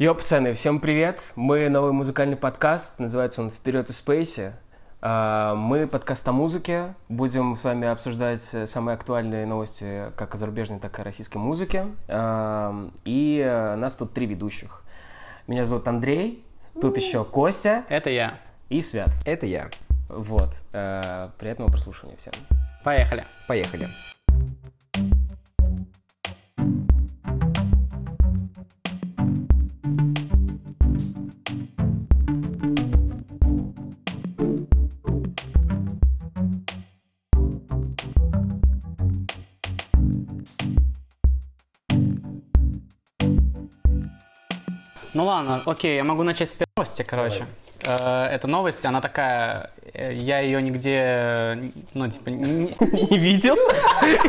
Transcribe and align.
Йо, 0.00 0.14
пацаны, 0.14 0.54
всем 0.54 0.80
привет! 0.80 1.22
Мы 1.36 1.68
новый 1.68 1.92
музыкальный 1.92 2.38
подкаст, 2.38 2.98
называется 2.98 3.42
он 3.42 3.50
«Вперед 3.50 3.90
из 3.90 3.98
Спейси». 3.98 4.54
А, 5.02 5.54
Мы 5.54 5.86
подкаст 5.86 6.26
о 6.26 6.32
музыке, 6.32 6.94
будем 7.10 7.54
с 7.54 7.62
вами 7.62 7.86
обсуждать 7.86 8.40
самые 8.40 8.94
актуальные 8.94 9.44
новости 9.44 10.04
как 10.16 10.34
о 10.34 10.38
зарубежной, 10.38 10.78
так 10.78 10.98
и 10.98 11.02
о 11.02 11.04
российской 11.04 11.36
музыке. 11.36 11.84
А, 12.08 12.88
И 13.04 13.44
э, 13.44 13.74
нас 13.76 13.94
тут 13.94 14.14
три 14.14 14.24
ведущих. 14.24 14.84
Меня 15.46 15.66
зовут 15.66 15.86
Андрей, 15.86 16.46
тут 16.80 16.96
еще 16.96 17.22
Костя 17.26 17.84
Это 17.90 18.08
я. 18.08 18.38
и 18.70 18.80
Свят. 18.80 19.10
Это 19.26 19.44
я. 19.44 19.68
Вот, 20.08 20.62
э, 20.72 21.28
приятного 21.38 21.70
прослушивания 21.70 22.16
всем. 22.16 22.32
Поехали. 22.84 23.26
Поехали. 23.46 23.90
Ладно, 45.30 45.62
окей, 45.66 45.96
я 45.96 46.04
могу 46.04 46.22
начать 46.22 46.50
с 46.50 46.54
первой 46.54 46.66
новости, 46.76 47.02
короче. 47.02 47.46
Э, 47.86 48.26
Эта 48.26 48.46
новость, 48.46 48.84
она 48.84 49.00
такая, 49.00 49.70
э, 49.94 50.12
я 50.14 50.40
ее 50.40 50.60
нигде, 50.62 51.72
ну, 51.94 52.08
типа, 52.08 52.28
не- 52.30 52.74
Не 53.10 53.18
видел? 53.26 53.56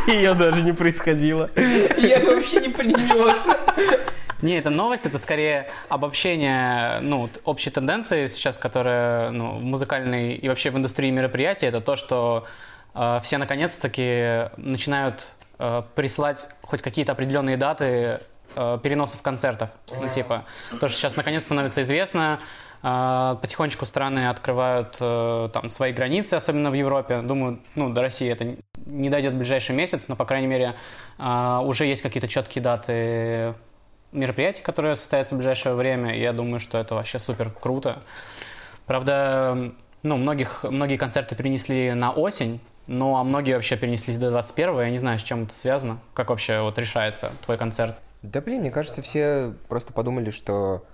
Ее 0.08 0.34
даже 0.34 0.62
не 0.62 0.72
происходило. 0.74 1.50
Я 1.56 2.20
вообще 2.26 2.62
не 2.62 2.70
принес. 2.70 3.48
Не, 4.42 4.58
это 4.58 4.70
новость, 4.72 5.06
это 5.06 5.20
скорее 5.20 5.70
обобщение, 5.90 7.00
ну, 7.02 7.30
общей 7.44 7.70
тенденции 7.70 8.26
сейчас, 8.28 8.58
которая, 8.58 9.30
ну, 9.30 9.58
в 9.60 9.64
музыкальной 9.64 10.34
и 10.34 10.50
вообще 10.50 10.72
в 10.72 10.78
индустрии 10.78 11.12
мероприятий, 11.12 11.68
это 11.68 11.80
то, 11.80 11.96
что 11.96 12.46
э, 12.96 13.20
все 13.22 13.38
наконец-таки 13.38 14.50
начинают 14.58 15.28
э, 15.60 15.84
присылать 15.96 16.48
хоть 16.64 16.82
какие-то 16.82 17.12
определенные 17.12 17.56
даты 17.56 18.18
э, 18.56 18.80
переносов 18.82 19.22
концертов. 19.22 19.70
Ну, 19.90 20.10
типа, 20.10 20.46
то, 20.80 20.88
что 20.88 20.98
сейчас 20.98 21.16
наконец 21.16 21.44
становится 21.44 21.82
известно, 21.82 22.40
э, 22.84 23.36
потихонечку 23.42 23.86
страны 23.86 24.30
открывают 24.30 24.98
э, 25.00 25.50
там 25.54 25.70
свои 25.70 25.94
границы, 25.94 26.36
особенно 26.36 26.72
в 26.72 26.74
Европе. 26.74 27.22
Думаю, 27.22 27.60
ну, 27.76 27.90
до 27.90 28.02
России 28.02 28.30
это 28.30 28.56
не 28.86 29.10
дойдет 29.10 29.34
в 29.34 29.38
ближайший 29.38 29.76
месяц, 29.76 30.08
но, 30.08 30.16
по 30.16 30.26
крайней 30.26 30.48
мере, 30.48 30.76
э, 31.18 31.60
уже 31.64 31.86
есть 31.86 32.02
какие-то 32.02 32.28
четкие 32.28 32.64
даты 32.64 33.56
мероприятий, 34.12 34.62
которые 34.62 34.96
состоятся 34.96 35.36
в 35.36 35.38
ближайшее 35.38 35.76
время. 35.76 36.16
и 36.16 36.22
Я 36.22 36.34
думаю, 36.34 36.60
что 36.60 36.78
это 36.78 36.96
вообще 36.96 37.20
супер 37.20 37.50
круто. 37.50 38.02
Правда, 38.86 39.72
ну, 40.04 40.18
многих, 40.18 40.64
многие 40.64 40.98
концерты 40.98 41.36
перенесли 41.36 41.94
на 41.94 42.12
осень, 42.12 42.60
ну, 42.88 43.16
а 43.16 43.24
многие 43.24 43.54
вообще 43.54 43.78
перенеслись 43.78 44.18
до 44.18 44.32
21 44.32 44.80
Я 44.80 44.90
не 44.90 44.98
знаю, 44.98 45.20
с 45.20 45.24
чем 45.24 45.44
это 45.44 45.54
связано. 45.54 46.00
Как 46.14 46.30
вообще 46.30 46.62
вот 46.62 46.78
решается 46.78 47.32
твой 47.46 47.58
концерт? 47.58 47.96
Да 48.22 48.42
блин, 48.42 48.62
мне 48.62 48.72
кажется, 48.72 49.02
все 49.02 49.56
просто 49.68 49.94
подумали, 49.94 50.30
что 50.32 50.86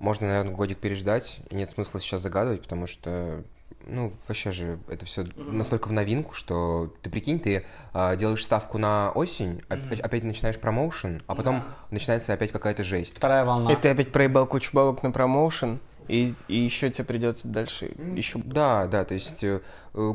можно, 0.00 0.26
наверное, 0.26 0.54
годик 0.54 0.78
переждать, 0.78 1.40
и 1.50 1.54
нет 1.54 1.70
смысла 1.70 2.00
сейчас 2.00 2.22
загадывать, 2.22 2.62
потому 2.62 2.86
что, 2.86 3.44
ну, 3.86 4.12
вообще 4.26 4.50
же, 4.50 4.78
это 4.88 5.04
все 5.04 5.26
настолько 5.36 5.88
в 5.88 5.92
новинку, 5.92 6.32
что 6.32 6.92
ты 7.02 7.10
прикинь, 7.10 7.38
ты 7.38 7.66
а, 7.92 8.16
делаешь 8.16 8.42
ставку 8.42 8.78
на 8.78 9.12
осень, 9.12 9.62
опять, 9.68 10.00
опять 10.00 10.24
начинаешь 10.24 10.58
промоушен, 10.58 11.22
а 11.26 11.34
потом 11.34 11.64
начинается 11.90 12.32
опять 12.32 12.50
какая-то 12.50 12.82
жесть. 12.82 13.18
Вторая 13.18 13.44
волна. 13.44 13.72
И 13.72 13.76
ты 13.76 13.90
опять 13.90 14.10
проебал 14.10 14.46
кучу 14.46 14.70
бабок 14.72 15.02
на 15.02 15.12
промоушен, 15.12 15.80
и, 16.08 16.34
и 16.48 16.56
еще 16.56 16.90
тебе 16.90 17.04
придется 17.04 17.46
дальше 17.46 17.94
еще... 18.16 18.38
Да, 18.38 18.86
да, 18.86 19.04
то 19.04 19.14
есть 19.14 19.44
э, 19.44 19.60
э, 19.94 20.12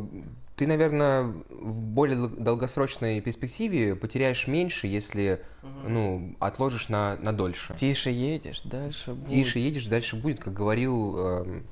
ты, 0.56 0.68
наверное, 0.68 1.24
в 1.50 1.82
более 1.82 2.18
дол- 2.18 2.30
долгосрочной 2.38 3.20
перспективе 3.22 3.96
потеряешь 3.96 4.48
меньше, 4.48 4.88
если, 4.88 5.42
ну, 5.88 6.36
отложишь 6.40 6.90
на, 6.90 7.18
на 7.18 7.34
дольше. 7.34 7.76
Тише 7.76 8.10
едешь, 8.10 8.62
дальше 8.64 9.12
будет. 9.12 9.30
Тише 9.30 9.60
едешь, 9.60 9.88
дальше 9.88 10.16
будет, 10.16 10.40
как 10.40 10.54
говорил... 10.54 11.18
эм, 11.18 11.64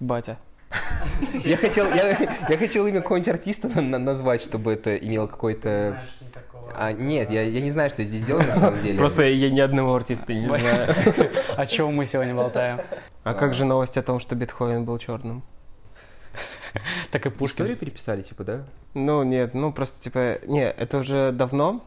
Батя. 0.00 0.38
Я 1.44 1.56
хотел, 1.56 1.86
я, 1.94 2.10
я 2.48 2.58
хотел 2.58 2.86
имя 2.86 3.00
какого-нибудь 3.00 3.28
артиста 3.28 3.68
на- 3.68 3.80
на- 3.80 3.98
назвать, 3.98 4.42
чтобы 4.42 4.72
это 4.72 4.94
имело 4.96 5.26
какой-то... 5.26 6.02
А, 6.74 6.92
нет, 6.92 7.30
я, 7.30 7.40
я 7.42 7.60
не 7.62 7.70
знаю, 7.70 7.88
что 7.88 8.02
я 8.02 8.08
здесь 8.08 8.22
делаю 8.22 8.46
на 8.46 8.52
самом 8.52 8.78
деле. 8.82 8.98
Просто 8.98 9.22
я 9.26 9.50
ни 9.50 9.60
одного 9.60 9.94
артиста 9.94 10.34
не 10.34 10.46
знаю. 10.46 10.94
О 11.56 11.66
чем 11.66 11.94
мы 11.94 12.04
сегодня 12.04 12.34
болтаем? 12.34 12.80
А 13.24 13.32
как 13.34 13.54
же 13.54 13.64
новость 13.64 13.96
о 13.96 14.02
том, 14.02 14.20
что 14.20 14.34
Бетховен 14.36 14.84
был 14.84 14.98
черным? 14.98 15.42
Так 17.10 17.26
и 17.26 17.30
Пушкин. 17.30 17.64
Историю 17.64 17.76
переписали, 17.76 18.22
типа, 18.22 18.44
да? 18.44 18.64
Ну, 18.94 19.22
нет, 19.22 19.54
ну 19.54 19.72
просто 19.72 20.00
типа... 20.02 20.38
Не, 20.46 20.70
это 20.70 20.98
уже 20.98 21.32
давно, 21.32 21.84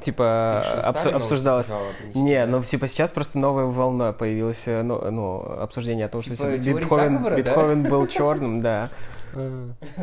типа, 0.00 0.80
обсуждалось. 0.88 1.68
принести, 1.98 2.18
Не, 2.18 2.46
да? 2.46 2.52
ну 2.52 2.62
типа 2.62 2.88
сейчас 2.88 3.12
просто 3.12 3.38
новая 3.38 3.66
волна 3.66 4.12
появилась, 4.12 4.66
э, 4.66 4.82
ну, 4.82 5.10
ну 5.10 5.40
обсуждение 5.40 6.06
о 6.06 6.08
том, 6.08 6.20
что 6.20 6.30
Типа 6.30 6.48
да? 7.42 7.50
Бетховен 7.50 7.82
был 7.84 8.06
черным, 8.06 8.60
да. 8.60 8.90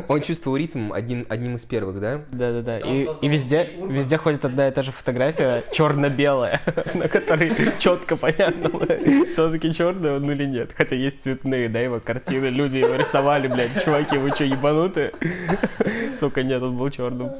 Он 0.08 0.20
чувствовал 0.20 0.56
ритм 0.56 0.92
один, 0.92 1.24
одним 1.28 1.56
из 1.56 1.64
первых, 1.64 2.00
да? 2.00 2.22
Да, 2.30 2.52
да, 2.52 2.62
да. 2.62 2.78
И, 2.78 3.08
и 3.20 3.28
везде, 3.28 3.70
везде 3.88 4.18
ходит 4.18 4.44
одна 4.44 4.68
и 4.68 4.70
та 4.70 4.82
же 4.82 4.92
фотография, 4.92 5.64
черно-белая, 5.72 6.60
на 6.94 7.08
которой 7.08 7.52
четко 7.78 8.16
понятно, 8.16 8.70
все-таки 9.28 9.72
черный 9.74 10.16
он 10.16 10.30
или 10.30 10.44
нет. 10.44 10.70
Хотя 10.76 10.96
есть 10.96 11.22
цветные, 11.22 11.68
да, 11.68 11.80
его 11.80 12.00
картины, 12.00 12.46
люди 12.46 12.78
его 12.78 12.94
рисовали, 12.94 13.48
блядь, 13.48 13.82
чуваки, 13.82 14.16
вы 14.16 14.30
что, 14.30 14.44
ебанутые? 14.44 15.12
Сука, 16.14 16.42
нет, 16.42 16.62
он 16.62 16.76
был 16.76 16.90
черным. 16.90 17.30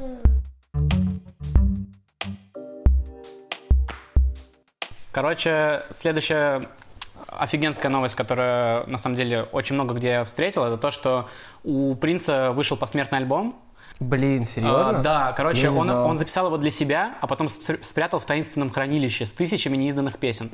Короче, 5.11 5.83
следующая 5.91 6.63
офигенская 7.39 7.89
новость, 7.91 8.15
которая 8.15 8.85
на 8.85 8.97
самом 8.97 9.15
деле 9.15 9.43
очень 9.51 9.75
много 9.75 9.93
где 9.95 10.09
я 10.09 10.23
встретил, 10.23 10.63
это 10.63 10.77
то, 10.77 10.91
что 10.91 11.27
у 11.63 11.95
Принца 11.95 12.51
вышел 12.51 12.77
посмертный 12.77 13.19
альбом. 13.19 13.55
Блин, 13.99 14.43
серьезно? 14.45 14.99
А, 14.99 15.01
да, 15.01 15.33
короче, 15.33 15.69
он, 15.69 15.83
знал. 15.83 16.07
он 16.07 16.17
записал 16.17 16.47
его 16.47 16.57
для 16.57 16.71
себя, 16.71 17.15
а 17.21 17.27
потом 17.27 17.47
спр- 17.47 17.83
спрятал 17.83 18.19
в 18.19 18.25
таинственном 18.25 18.71
хранилище 18.71 19.25
с 19.25 19.31
тысячами 19.31 19.77
неизданных 19.77 20.17
песен. 20.17 20.51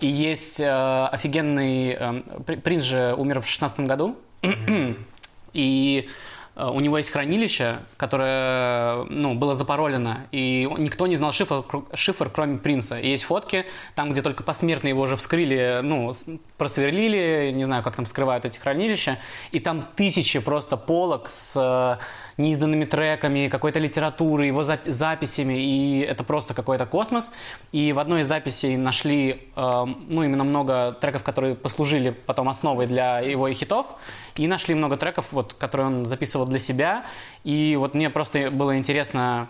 И 0.00 0.06
есть 0.06 0.60
э, 0.60 1.06
офигенный... 1.10 1.96
э, 1.98 2.22
При- 2.46 2.56
Принц 2.56 2.84
же 2.84 3.14
умер 3.16 3.40
в 3.40 3.48
16 3.48 3.80
году. 3.80 4.16
И 5.54 6.06
э, 6.06 6.10
у 6.58 6.80
него 6.80 6.98
есть 6.98 7.10
хранилище, 7.10 7.78
которое 7.96 9.04
ну, 9.04 9.34
было 9.34 9.54
запаролено, 9.54 10.26
и 10.32 10.68
никто 10.78 11.06
не 11.06 11.14
знал 11.14 11.32
шифр, 11.32 11.64
шифр, 11.94 12.30
кроме 12.30 12.58
принца. 12.58 12.98
И 12.98 13.08
есть 13.08 13.24
фотки, 13.24 13.64
там, 13.94 14.10
где 14.10 14.22
только 14.22 14.42
посмертно 14.42 14.88
его 14.88 15.02
уже 15.02 15.14
вскрыли, 15.14 15.80
ну, 15.82 16.12
просверлили, 16.56 17.52
не 17.54 17.64
знаю, 17.64 17.84
как 17.84 17.94
там 17.94 18.06
скрывают 18.06 18.44
эти 18.44 18.58
хранилища, 18.58 19.18
и 19.52 19.60
там 19.60 19.82
тысячи 19.94 20.40
просто 20.40 20.76
полок 20.76 21.30
с 21.30 21.54
э, 21.56 22.02
неизданными 22.42 22.84
треками, 22.84 23.46
какой-то 23.46 23.78
литературой, 23.78 24.48
его 24.48 24.62
зап- 24.62 24.90
записями, 24.90 25.54
и 25.54 26.00
это 26.00 26.24
просто 26.24 26.54
какой-то 26.54 26.86
космос. 26.86 27.32
И 27.70 27.92
в 27.92 28.00
одной 28.00 28.22
из 28.22 28.26
записей 28.26 28.76
нашли, 28.76 29.48
э, 29.54 29.84
ну, 30.08 30.24
именно 30.24 30.42
много 30.42 30.96
треков, 31.00 31.22
которые 31.22 31.54
послужили 31.54 32.10
потом 32.10 32.48
основой 32.48 32.88
для 32.88 33.20
его 33.20 33.48
хитов, 33.52 33.86
и 34.34 34.46
нашли 34.48 34.74
много 34.74 34.96
треков, 34.96 35.26
вот, 35.30 35.54
которые 35.54 35.86
он 35.86 36.04
записывал 36.04 36.47
для 36.48 36.58
себя, 36.58 37.04
и 37.44 37.76
вот 37.78 37.94
мне 37.94 38.10
просто 38.10 38.50
было 38.50 38.76
интересно, 38.78 39.48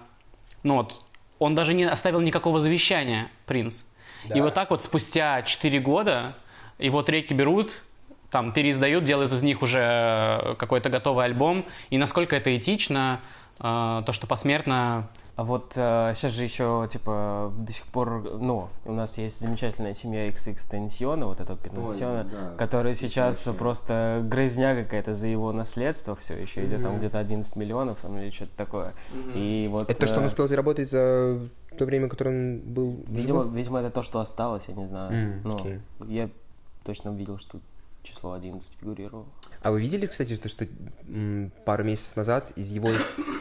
ну 0.63 0.77
вот, 0.77 1.01
он 1.39 1.55
даже 1.55 1.73
не 1.75 1.85
оставил 1.85 2.21
никакого 2.21 2.61
завещания, 2.61 3.31
принц. 3.47 3.85
И 4.25 4.33
Да. 4.35 4.43
вот 4.43 4.55
так 4.55 4.71
вот 4.71 4.83
спустя 4.83 5.43
4 5.43 5.79
года 5.81 6.37
его 6.79 7.03
треки 7.03 7.33
берут, 7.33 7.83
там 8.31 8.53
переиздают, 8.53 9.05
делают 9.05 9.33
из 9.33 9.43
них 9.43 9.63
уже 9.63 9.79
э, 9.81 10.55
какой-то 10.59 10.91
готовый 10.91 11.25
альбом. 11.25 11.65
И 11.91 11.97
насколько 11.97 12.37
это 12.37 12.55
этично, 12.55 13.21
э, 13.61 14.03
то, 14.05 14.13
что 14.13 14.27
посмертно 14.27 15.09
А 15.39 15.45
вот 15.45 15.69
сейчас 15.75 16.33
же 16.33 16.43
еще, 16.43 16.89
типа, 16.91 17.53
до 17.57 17.71
сих 17.71 17.87
пор, 17.87 18.29
ну, 18.41 18.71
у 18.85 18.93
нас 18.93 19.19
есть 19.19 19.41
замечательная 19.41 19.95
семья 19.95 20.29
XX 20.29 20.59
Тенсиона, 20.69 21.27
вот 21.27 21.39
этого 21.39 21.57
Пентенсиона, 21.57 22.25
да. 22.25 22.55
который 22.57 22.97
сейчас 22.97 23.49
просто 23.57 24.21
грызня 24.25 24.75
какая-то 24.75 25.15
за 25.15 25.29
его 25.29 25.53
наследство 25.53 26.17
все 26.17 26.35
еще 26.35 26.67
идет, 26.67 26.83
там 26.83 26.99
где-то 26.99 27.21
11 27.21 27.55
миллионов 27.55 28.05
или 28.05 28.31
что-то 28.31 28.51
такое. 28.57 28.95
И 29.33 29.69
вот... 29.71 29.89
Это 29.89 30.01
то, 30.01 30.07
что 30.09 30.17
он 30.17 30.25
э, 30.25 30.27
успел 30.27 30.49
заработать 30.49 30.91
за 30.91 31.39
то 31.79 31.85
время, 31.85 32.09
которое 32.09 32.31
он 32.31 32.59
был 32.59 33.05
в 33.07 33.13
Видимо, 33.13 33.45
видимо, 33.45 33.79
это 33.79 33.91
то, 33.91 34.03
что 34.03 34.19
осталось, 34.19 34.65
я 34.67 34.75
не 34.75 34.89
знаю. 34.89 35.13
М, 35.13 35.41
Ну, 35.45 35.55
окей. 35.55 35.81
я 36.09 36.31
точно 36.83 37.11
видел, 37.11 37.39
что 37.39 37.61
число 38.03 38.33
11 38.33 38.73
фигурировало. 38.81 39.27
А 39.63 39.71
вы 39.71 39.81
видели, 39.81 40.07
кстати, 40.07 40.35
что, 40.35 40.49
что 40.49 40.67
м, 41.07 41.53
пару 41.65 41.85
месяцев 41.85 42.17
назад 42.17 42.51
из 42.57 42.73
его, 42.73 42.91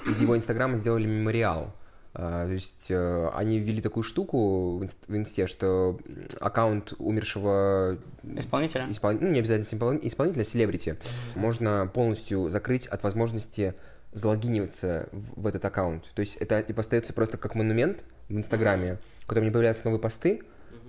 из 0.08 0.22
его 0.22 0.38
инстаграма 0.38 0.78
сделали 0.78 1.08
мемориал? 1.08 1.74
А, 2.20 2.46
То 2.48 2.52
есть 2.52 2.88
э, 2.90 3.30
они 3.36 3.60
ввели 3.60 3.80
такую 3.80 4.04
штуку 4.04 4.80
в 4.80 4.84
инст- 4.84 5.06
в 5.08 5.16
инсте, 5.16 5.46
что 5.46 6.00
аккаунт 6.40 6.94
умершего 6.98 8.00
Исполнителя? 8.36 8.86
испол- 8.86 9.20
ну, 9.22 9.30
не 9.30 9.38
обязательно 9.40 9.66
испол- 9.66 10.00
исполнителя, 10.02 10.44
селебрити, 10.44 10.96
можно 11.36 11.90
полностью 11.94 12.50
закрыть 12.50 12.88
от 12.88 13.04
возможности 13.04 13.76
залогиниваться 14.14 15.10
в, 15.12 15.42
в 15.44 15.48
этот 15.48 15.64
аккаунт. 15.66 16.06
То 16.16 16.22
есть 16.22 16.38
это 16.38 16.64
типа 16.64 16.80
остается 16.82 17.14
просто 17.14 17.38
как 17.38 17.54
монумент 17.54 18.04
в 18.30 18.36
Инстаграме, 18.36 18.98
в 19.20 19.28
котором 19.28 19.46
не 19.46 19.52
появляются 19.52 19.86
новые 19.86 20.02
посты, 20.02 20.42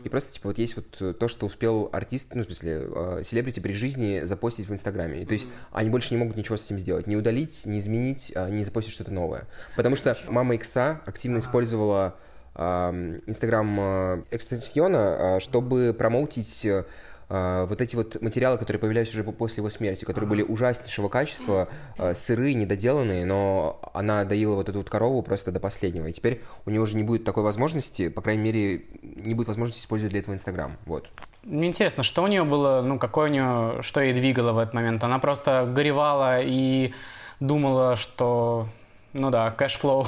и 0.04 0.08
просто 0.08 0.32
типа 0.32 0.48
вот 0.48 0.58
есть 0.58 0.76
вот 0.76 0.96
э, 1.00 1.12
то, 1.12 1.28
что 1.28 1.46
успел 1.46 1.88
артист, 1.92 2.34
ну 2.34 2.42
в 2.42 2.44
смысле 2.44 2.86
э, 2.86 3.20
селебрити 3.24 3.60
при 3.60 3.72
жизни 3.72 4.20
запостить 4.22 4.68
в 4.68 4.72
Инстаграме. 4.72 5.22
И 5.22 5.24
То 5.24 5.32
есть 5.32 5.48
они 5.72 5.90
больше 5.90 6.14
не 6.14 6.18
могут 6.18 6.36
ничего 6.36 6.56
с 6.56 6.64
этим 6.64 6.78
сделать, 6.78 7.06
не 7.06 7.16
удалить, 7.16 7.66
не 7.66 7.78
изменить, 7.78 8.32
а, 8.34 8.48
не 8.48 8.64
запостить 8.64 8.94
что-то 8.94 9.12
новое. 9.12 9.46
Потому 9.76 9.96
что 9.96 10.16
мама 10.28 10.54
Икса 10.54 11.00
активно 11.06 11.38
использовала 11.38 12.16
ам, 12.54 13.16
Инстаграм 13.26 13.80
э, 13.80 14.22
экстенсиона, 14.30 15.38
чтобы 15.40 15.94
промоутить 15.96 16.64
э, 16.64 16.84
вот 17.28 17.80
эти 17.82 17.94
вот 17.94 18.20
материалы, 18.22 18.56
которые 18.56 18.80
появлялись 18.80 19.10
уже 19.10 19.22
по- 19.22 19.32
после 19.32 19.60
его 19.60 19.70
смерти, 19.70 20.04
которые 20.04 20.28
были 20.28 20.42
ужаснейшего 20.42 21.08
качества, 21.08 21.68
э, 21.98 22.14
сырые, 22.14 22.54
недоделанные, 22.54 23.26
но 23.26 23.80
она 23.92 24.24
доила 24.24 24.54
вот 24.54 24.68
эту 24.68 24.78
вот 24.78 24.88
корову 24.88 25.22
просто 25.22 25.52
до 25.52 25.60
последнего. 25.60 26.06
И 26.06 26.12
теперь 26.12 26.42
у 26.64 26.70
нее 26.70 26.80
уже 26.80 26.96
не 26.96 27.02
будет 27.02 27.24
такой 27.24 27.42
возможности, 27.42 28.08
по 28.08 28.22
крайней 28.22 28.42
мере, 28.42 28.84
не 29.02 29.34
будет 29.34 29.48
возможности 29.48 29.82
использовать 29.82 30.12
для 30.12 30.20
этого 30.20 30.34
Инстаграм. 30.34 30.76
Вот. 30.86 31.08
Мне 31.42 31.68
интересно, 31.68 32.02
что 32.02 32.22
у 32.22 32.26
нее 32.26 32.44
было, 32.44 32.82
ну, 32.82 32.98
какое 32.98 33.28
у 33.28 33.32
нее, 33.32 33.82
что 33.82 34.00
ей 34.00 34.12
двигало 34.12 34.52
в 34.52 34.58
этот 34.58 34.74
момент? 34.74 35.04
Она 35.04 35.18
просто 35.18 35.70
горевала 35.70 36.40
и 36.40 36.92
думала, 37.40 37.96
что, 37.96 38.68
ну 39.12 39.30
да, 39.30 39.50
cash 39.50 39.75
flow, 39.75 40.06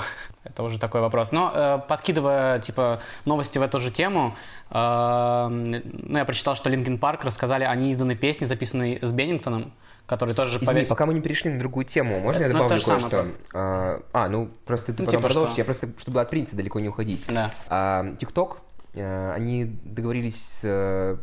это 0.51 0.63
уже 0.63 0.79
такой 0.79 1.01
вопрос. 1.01 1.33
Но 1.33 1.53
э, 1.55 1.81
подкидывая, 1.89 2.59
типа, 2.59 3.01
новости 3.25 3.59
в 3.59 3.63
эту 3.63 3.81
же 3.81 3.91
тему, 3.91 4.37
э, 4.71 5.47
ну, 5.49 6.19
я 6.19 6.25
прочитал, 6.25 6.57
что 6.57 6.71
Linkin 6.71 6.99
Park 6.99 7.25
рассказали 7.25 7.65
о 7.65 7.75
неизданной 7.75 8.17
песне, 8.17 8.47
записанной 8.47 8.99
с 9.01 9.13
Беннингтоном, 9.13 9.73
который 10.07 10.35
тоже 10.35 10.57
Извини, 10.57 10.67
повесил... 10.67 10.89
пока 10.89 11.07
мы 11.07 11.15
не 11.15 11.21
перешли 11.21 11.51
на 11.51 11.59
другую 11.59 11.85
тему, 11.87 12.19
можно 12.21 12.43
я 12.43 12.49
Ну, 12.49 12.55
добавлю 12.55 12.81
самое 12.81 13.09
кое-что? 13.09 13.35
А, 13.55 14.01
а, 14.13 14.29
ну 14.29 14.51
просто 14.65 14.93
ты 14.93 15.03
Ну, 15.03 15.07
потом 15.07 15.21
типа 15.21 15.29
продолжишь, 15.29 15.53
что? 15.53 15.61
я 15.61 15.65
просто, 15.65 15.89
чтобы 15.99 16.21
от 16.21 16.31
принца 16.31 16.57
далеко 16.57 16.81
не 16.81 16.89
уходить. 16.89 17.27
Да. 17.29 17.51
А, 17.69 18.05
TikTok, 18.19 18.57
э, 18.95 19.33
они 19.33 19.65
договорились 19.65 20.43
с 20.43 20.61
э, 20.65 21.17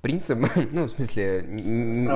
принцем, 0.00 0.46
ну, 0.72 0.84
в 0.84 0.90
смысле, 0.90 1.44
не, 1.48 2.06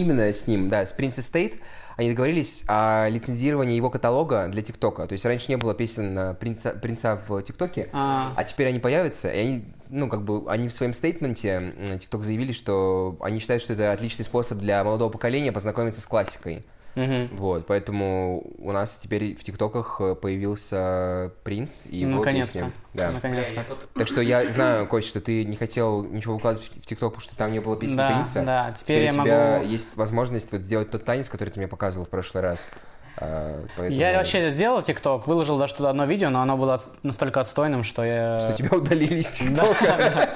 именно 0.00 0.32
с 0.32 0.46
ним, 0.46 0.68
да, 0.68 0.84
с 0.84 0.92
Prince 0.92 1.18
Estate, 1.18 1.60
они 1.96 2.10
договорились 2.10 2.64
о 2.66 3.08
лицензировании 3.08 3.76
его 3.76 3.90
каталога 3.90 4.48
для 4.48 4.62
ТикТока. 4.62 5.06
То 5.06 5.12
есть 5.12 5.24
раньше 5.24 5.46
не 5.48 5.56
было 5.56 5.74
песен 5.74 6.36
принца, 6.36 6.70
принца 6.70 7.20
в 7.28 7.42
ТикТоке, 7.42 7.88
А. 7.92 8.32
а 8.36 8.44
теперь 8.44 8.68
они 8.68 8.80
появятся, 8.80 9.30
и 9.30 9.38
они, 9.38 9.64
ну, 9.88 10.08
как 10.08 10.22
бы, 10.24 10.50
они 10.50 10.68
в 10.68 10.72
своем 10.72 10.92
стейтменте, 10.92 11.74
TikTok 11.78 12.22
заявили, 12.22 12.52
что 12.52 13.16
они 13.20 13.38
считают, 13.38 13.62
что 13.62 13.74
это 13.74 13.92
отличный 13.92 14.24
способ 14.24 14.58
для 14.58 14.82
молодого 14.82 15.10
поколения 15.10 15.52
познакомиться 15.52 16.00
с 16.00 16.06
классикой. 16.06 16.64
Мгм. 16.94 17.28
Вот, 17.36 17.66
поэтому 17.66 18.42
у 18.58 18.70
нас 18.72 18.98
теперь 18.98 19.34
в 19.36 19.42
ТикТоках 19.42 20.00
э, 20.00 20.14
появился 20.14 21.32
принц 21.42 21.86
и 21.86 21.98
его 21.98 22.18
Наконец-то. 22.18 22.58
песни. 22.60 22.72
Да. 22.94 23.10
Наконец-то. 23.10 23.64
Так 23.94 24.06
что 24.06 24.20
я 24.20 24.48
знаю, 24.48 24.86
Кость, 24.86 25.08
что 25.08 25.20
ты 25.20 25.44
не 25.44 25.56
хотел 25.56 26.04
ничего 26.04 26.34
выкладывать 26.34 26.68
в 26.68 26.86
ТикТок, 26.86 27.14
потому 27.14 27.20
что 27.20 27.36
там 27.36 27.50
не 27.52 27.60
было 27.60 27.76
песни 27.76 27.96
Да, 27.96 28.10
принца. 28.14 28.42
да, 28.42 28.72
теперь 28.72 29.02
я 29.04 29.10
у 29.10 29.12
тебя 29.24 29.54
могу- 29.58 29.66
есть 29.66 29.96
возможность 29.96 30.52
вот 30.52 30.62
сделать 30.62 30.90
тот 30.90 31.04
танец, 31.04 31.28
который 31.28 31.50
ты 31.50 31.58
мне 31.58 31.66
показывал 31.68 32.06
в 32.06 32.10
прошлый 32.10 32.42
раз. 32.44 32.68
А, 33.16 33.64
поэтому- 33.76 33.98
Я 34.00 34.16
вообще 34.18 34.50
сделал 34.50 34.82
ТикТок, 34.82 35.26
выложил 35.26 35.58
даже 35.58 35.74
туда 35.74 35.90
одно 35.90 36.04
видео, 36.04 36.30
но 36.30 36.40
оно 36.42 36.56
было 36.56 36.80
настолько 37.02 37.40
отстойным, 37.40 37.82
что 37.84 38.04
я... 38.04 38.40
Что 38.40 38.54
тебя 38.56 38.76
удалили 38.76 39.20
из 39.20 39.30
ТикТока. 39.32 40.30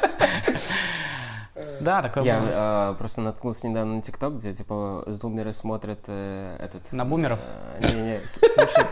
Да, 1.81 2.03
такое 2.03 2.23
Я 2.25 2.39
было. 2.41 2.49
э, 2.53 2.95
просто 2.99 3.21
наткнулся 3.21 3.69
недавно 3.69 3.97
на 3.97 4.03
ТикТок, 4.03 4.35
где 4.37 4.53
типа 4.53 5.05
зумеры 5.07 5.53
смотрят 5.53 6.01
э, 6.09 6.57
этот... 6.61 6.93
На 6.93 7.05
бумеров? 7.05 7.39
э, 7.81 7.89
Не-не, 7.95 8.21
с- 8.21 8.39
слушай, 8.55 8.85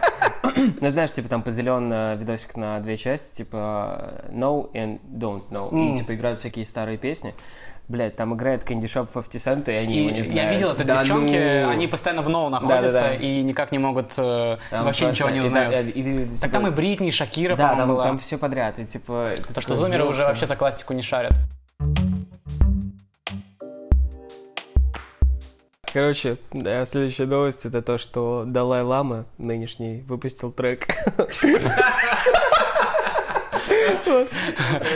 ну 0.81 0.89
знаешь, 0.91 1.13
типа 1.13 1.29
там 1.29 1.43
поделен 1.43 1.91
э, 1.93 2.17
видосик 2.17 2.57
на 2.57 2.81
две 2.81 2.97
части, 2.97 3.39
типа 3.39 4.23
know 4.31 4.71
and 4.73 5.01
don't 5.11 5.49
know, 5.51 5.71
М. 5.73 5.93
и 5.93 5.97
типа 5.97 6.15
играют 6.15 6.39
всякие 6.39 6.67
старые 6.67 6.99
песни. 6.99 7.35
Блять, 7.89 8.17
там 8.17 8.35
играет 8.35 8.65
Candy 8.69 8.87
Shop 8.87 9.07
50 9.13 9.59
Cent, 9.69 9.71
и 9.73 9.77
они 9.77 9.99
его 9.99 10.11
не 10.11 10.19
И 10.19 10.23
знают. 10.25 10.43
я 10.43 10.53
видел 10.53 10.73
это 10.73 10.83
Да 10.83 10.99
девчонки, 11.05 11.63
ну. 11.63 11.69
они 11.71 11.87
постоянно 11.87 12.23
в 12.23 12.29
ноу 12.29 12.49
находятся 12.49 12.83
Да-да-да. 12.93 13.15
и 13.15 13.43
никак 13.43 13.71
не 13.71 13.79
могут 13.79 14.13
э, 14.19 14.57
Там 14.71 14.85
вообще 14.85 15.05
просто- 15.05 15.25
ничего 15.25 15.31
не 15.31 15.37
и 15.37 15.41
да, 15.43 15.47
узнают. 15.47 15.87
и- 15.87 15.91
и- 16.01 16.25
Так 16.27 16.35
типа, 16.41 16.53
там 16.53 16.67
и 16.67 16.71
Бритни, 16.71 17.09
и 17.09 17.11
Шакира, 17.13 17.55
Да, 17.55 17.77
там, 17.77 17.89
была. 17.89 18.03
там 18.05 18.19
все 18.19 18.39
подряд, 18.39 18.81
и 18.81 18.87
типа... 18.87 19.31
То, 19.55 19.61
что 19.61 19.77
зумеры 19.77 20.05
уже 20.05 20.25
вообще 20.25 20.47
за 20.47 20.57
классику 20.57 20.95
не 20.95 21.03
шарят. 21.03 21.35
Короче, 25.97 26.37
да, 26.53 26.85
следующая 26.85 27.25
новость 27.25 27.65
это 27.65 27.81
то, 27.81 27.97
что 27.97 28.45
Далай 28.47 28.83
Лама 28.83 29.25
нынешний 29.39 30.05
выпустил 30.07 30.53
трек. 30.53 30.89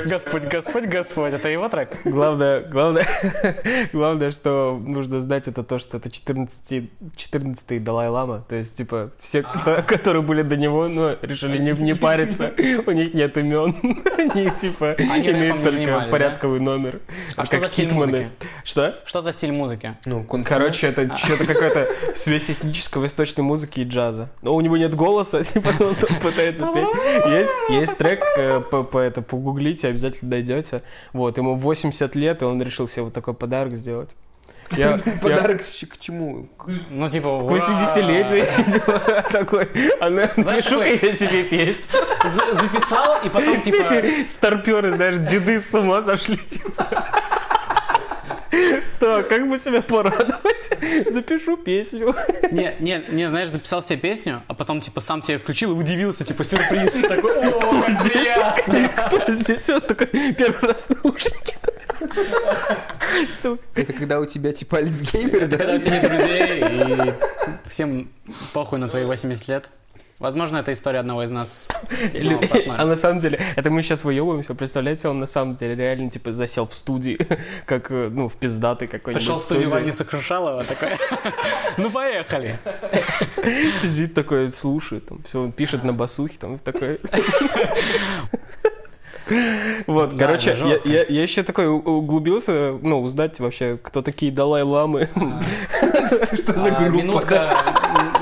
Господь, 0.07 0.45
Господь, 0.45 0.85
Господь, 0.85 1.33
это 1.33 1.49
его 1.49 1.69
трек? 1.69 1.97
Главное, 2.05 2.61
главное, 2.61 3.07
главное, 3.93 4.31
что 4.31 4.81
нужно 4.85 5.21
знать, 5.21 5.49
это 5.49 5.63
то, 5.63 5.79
что 5.79 5.97
это 5.99 6.11
14 6.11 6.91
14-й 7.17 7.79
Далай-Лама. 7.79 8.45
То 8.49 8.57
есть, 8.57 8.77
типа, 8.77 9.11
все, 9.21 9.43
кто- 9.43 9.83
которые 9.83 10.23
были 10.23 10.43
до 10.43 10.57
него, 10.57 10.89
ну, 10.89 11.17
решили 11.23 11.59
не, 11.59 11.73
не 11.73 11.95
париться. 11.95 12.53
У 12.87 12.91
них 12.91 13.15
нет 13.15 13.37
имен. 13.37 13.77
Они, 14.19 14.51
типа, 14.51 14.95
Они 14.99 15.31
имеют 15.31 15.63
только 15.63 15.87
да? 15.87 16.09
порядковый 16.11 16.61
номер. 16.61 17.01
А 17.37 17.45
что 17.45 17.53
Как 17.53 17.61
за 17.61 17.69
стиль 17.69 17.87
хитманы. 17.87 18.13
музыки? 18.13 18.31
Что? 18.65 18.99
Что 19.05 19.21
за 19.21 19.33
стиль 19.33 19.53
музыки? 19.53 19.97
Ну, 20.07 20.25
кунг-фу. 20.25 20.49
Короче, 20.49 20.89
это 20.89 21.17
что-то 21.17 21.47
какая-то 21.47 21.89
связь 22.15 22.51
этнической 22.51 23.03
восточной 23.03 23.43
музыки 23.43 23.81
и 23.81 23.85
джаза. 23.85 24.31
Но 24.43 24.55
у 24.55 24.61
него 24.61 24.77
нет 24.77 24.95
голоса, 24.95 25.43
типа, 25.45 25.71
он 25.81 25.95
пытается 26.21 26.67
петь. 26.73 26.89
Есть, 27.27 27.51
есть 27.71 27.99
трек, 27.99 28.23
э, 28.37 28.61
по, 28.71 28.83
по 28.83 28.99
это, 28.99 29.23
погуглите, 29.23 29.89
обязательно 29.89 30.31
найдете. 30.31 30.83
Вот, 31.13 31.37
ему 31.39 31.57
80 31.57 32.15
лет, 32.17 32.43
и 32.43 32.45
он 32.45 32.63
решил 32.63 32.89
себе 32.89 33.05
вот 33.05 33.13
такой 33.15 33.35
подарок 33.35 33.77
сделать. 33.77 34.17
Я, 34.77 35.01
я 35.05 35.13
Подарок 35.21 35.63
щ- 35.67 35.87
к 35.87 35.99
чему? 35.99 36.49
Ну, 36.91 37.09
типа, 37.11 37.29
к 37.41 37.43
ура! 37.43 37.93
80-летию 37.97 38.47
видимо, 38.57 38.99
такой, 39.33 39.69
она 40.01 40.31
Знаешь, 40.37 40.65
напишу 40.65 40.83
я 40.83 41.13
себе 41.15 41.43
песню. 41.45 41.99
За- 42.25 42.55
Записал, 42.55 43.21
и 43.25 43.29
потом, 43.29 43.61
типа... 43.61 43.83
Эти 43.93 44.29
старперы, 44.29 44.93
знаешь, 44.93 45.17
деды 45.29 45.59
с 45.61 45.75
ума 45.75 46.03
сошли, 46.03 46.37
типа. 46.37 46.87
Так, 48.99 49.29
как 49.29 49.49
бы 49.49 49.59
себя 49.59 49.81
порадовать? 49.81 50.71
Запишу 51.11 51.57
песню. 51.57 52.15
Не, 52.51 52.75
не, 52.81 53.03
не, 53.09 53.29
знаешь, 53.29 53.49
записал 53.49 53.83
себе 53.83 53.97
песню, 53.97 54.43
а 54.49 54.55
потом, 54.55 54.81
типа, 54.81 55.01
сам 55.01 55.23
себе 55.23 55.39
включил 55.39 55.73
и 55.73 55.75
удивился, 55.75 56.25
типа, 56.25 56.45
сюрприз. 56.45 56.93
Такой, 57.09 57.49
о, 57.49 57.61
как 57.61 58.65
приятно!» 58.65 58.89
Кто 59.07 59.33
здесь? 59.33 59.71
Он 59.71 59.81
такой 59.81 60.07
первый 60.07 60.69
раз 60.69 60.89
наушники. 60.89 61.57
Это 63.75 63.93
когда 63.93 64.21
у 64.21 64.27
тебя 64.27 64.53
типа 64.53 64.79
Альцгеймер, 64.79 65.41
Когда 65.41 65.57
да? 65.59 65.75
у 65.75 65.79
тебя 65.79 65.91
нет 65.91 66.03
друзей, 66.03 66.65
и 66.69 67.15
всем 67.69 68.11
похуй 68.53 68.79
на 68.79 68.89
твои 68.89 69.05
80 69.05 69.49
лет. 69.49 69.71
Возможно, 70.21 70.59
это 70.59 70.71
история 70.75 70.99
одного 71.01 71.23
из 71.23 71.31
нас. 71.31 71.69
Ну, 72.13 72.41
А 72.77 72.85
на 72.85 72.97
самом 72.97 73.21
деле, 73.21 73.41
это 73.57 73.71
мы 73.71 73.83
сейчас 73.83 74.05
выебываемся, 74.05 74.55
представляете, 74.55 75.09
он 75.09 75.19
на 75.19 75.27
самом 75.27 75.57
деле 75.57 75.75
реально, 75.75 76.11
типа, 76.11 76.33
засел 76.33 76.67
в 76.67 76.75
студии, 76.75 77.19
как, 77.67 77.91
э, 77.91 78.09
ну, 78.11 78.29
в 78.29 78.35
пиздатый 78.35 78.89
какой-нибудь 78.89 79.23
Пришел 79.23 79.37
в 79.37 79.41
студию. 79.41 79.71
Вани 79.71 79.91
Сокрушалова, 79.91 80.65
такой, 80.65 80.91
ну 81.79 81.91
поехали. 81.91 82.59
Сидит 83.77 84.13
такой, 84.15 84.51
слушает, 84.51 85.07
там, 85.07 85.23
все, 85.23 85.41
он 85.41 85.53
пишет 85.53 85.85
на 85.85 85.93
басухе, 85.93 86.37
там, 86.39 86.59
такой... 86.59 87.01
Вот, 89.87 90.17
Да, 90.17 90.27
короче, 90.27 90.57
я, 90.59 90.79
я, 90.85 91.05
я 91.09 91.23
еще 91.23 91.43
такой 91.43 91.69
углубился, 91.69 92.77
ну, 92.83 93.01
узнать 93.01 93.39
вообще, 93.39 93.79
кто 93.81 94.03
такие 94.03 94.33
Далай-ламы. 94.33 95.09
Что 95.13 96.59
за 96.59 96.77
А, 96.77 96.81
группа? 96.81 96.97
Минутка 96.97 97.57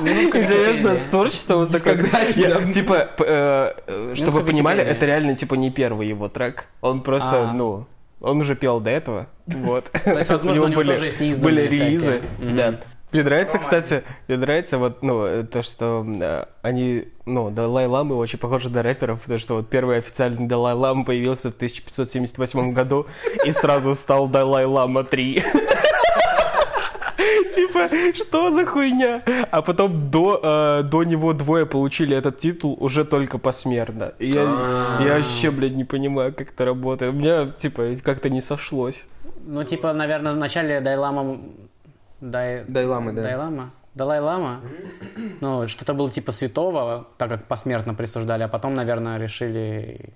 Интересно, 0.00 0.96
с 0.96 1.02
творчеством. 1.04 1.66
Дискография. 1.66 2.72
Типа, 2.72 3.08
э, 3.18 4.14
чтобы 4.14 4.40
вы 4.40 4.44
понимали, 4.44 4.82
это 4.82 5.06
реально, 5.06 5.36
типа, 5.36 5.54
не 5.54 5.70
первый 5.70 6.08
его 6.08 6.28
трек. 6.28 6.66
Он 6.80 7.02
просто, 7.02 7.50
А. 7.50 7.52
ну, 7.52 7.86
он 8.20 8.40
уже 8.40 8.56
пел 8.56 8.80
до 8.80 8.90
этого, 8.90 9.28
вот. 9.46 9.90
То 10.04 10.18
есть, 10.18 10.30
возможно, 10.30 10.64
у 10.64 10.68
него 10.68 10.84
тоже 10.84 11.06
есть 11.06 11.20
неизданные 11.20 11.68
Были 11.68 11.76
релизы, 11.76 12.20
да. 12.38 12.80
Мне 13.10 13.22
нравится, 13.22 13.58
кстати, 13.58 14.02
мне 14.26 14.36
нравится 14.36 14.76
вот, 14.76 15.02
ну, 15.02 15.24
э, 15.24 15.42
то, 15.42 15.62
что 15.62 16.04
э, 16.06 16.44
они, 16.60 17.04
ну, 17.24 17.48
Далай-ламы 17.48 18.14
очень 18.16 18.38
похожи 18.38 18.68
на 18.68 18.82
рэперов, 18.82 19.22
потому 19.22 19.38
что 19.38 19.54
вот 19.54 19.70
первый 19.70 19.96
официальный 19.96 20.46
Далай-лама 20.46 21.06
появился 21.06 21.50
в 21.50 21.54
1578 21.54 22.72
году 22.74 23.06
и 23.46 23.52
сразу 23.52 23.94
стал 23.94 24.28
Далай-лама 24.28 25.04
3. 25.04 25.42
типа, 27.48 27.88
что 28.14 28.50
за 28.50 28.66
хуйня? 28.66 29.22
А 29.50 29.62
потом 29.62 30.10
до, 30.10 30.40
э, 30.42 30.82
до 30.84 31.02
него 31.04 31.32
двое 31.32 31.66
получили 31.66 32.16
этот 32.16 32.38
титул 32.38 32.76
уже 32.80 33.04
только 33.04 33.38
посмертно. 33.38 34.12
И 34.18 34.28
я, 34.28 34.42
я 35.00 35.16
вообще, 35.16 35.50
блядь, 35.50 35.74
не 35.76 35.84
понимаю, 35.84 36.32
как 36.34 36.50
это 36.50 36.64
работает. 36.64 37.12
У 37.12 37.16
меня, 37.16 37.46
типа, 37.46 37.96
как-то 38.02 38.30
не 38.30 38.40
сошлось. 38.40 39.06
Ну, 39.46 39.64
типа, 39.64 39.92
наверное, 39.92 40.32
вначале 40.32 40.80
Дайлама... 40.80 41.38
Дай... 42.20 42.64
Дайлама, 42.64 43.12
да. 43.12 43.22
Дайлама? 43.22 43.70
Далай-лама? 43.98 44.60
Ну, 45.40 45.66
что-то 45.66 45.92
было 45.92 46.08
типа 46.08 46.30
святого, 46.30 47.08
так 47.16 47.28
как 47.30 47.48
посмертно 47.48 47.94
присуждали, 47.94 48.44
а 48.44 48.48
потом, 48.48 48.74
наверное, 48.74 49.18
решили 49.18 50.10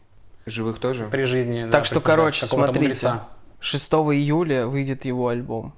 Живых 0.46 0.78
тоже? 0.78 1.08
при 1.10 1.24
жизни 1.24 1.64
да, 1.64 1.70
Так 1.70 1.84
что, 1.86 1.96
присуждать 1.96 2.16
короче, 2.16 2.46
смотрите. 2.46 2.78
мудреца. 2.78 3.28
6 3.58 3.92
июля 3.92 4.68
выйдет 4.68 5.04
его 5.04 5.26
альбом. 5.28 5.74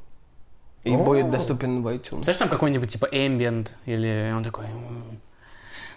И 0.84 0.94
О. 0.94 0.98
будет 0.98 1.30
доступен 1.30 1.82
в 1.82 1.88
iTunes. 1.88 2.24
Знаешь, 2.24 2.36
там 2.36 2.48
какой-нибудь 2.48 2.90
типа 2.90 3.06
ambient, 3.06 3.70
или 3.86 4.32
он 4.36 4.42
такой... 4.44 4.66
«М, 4.66 5.20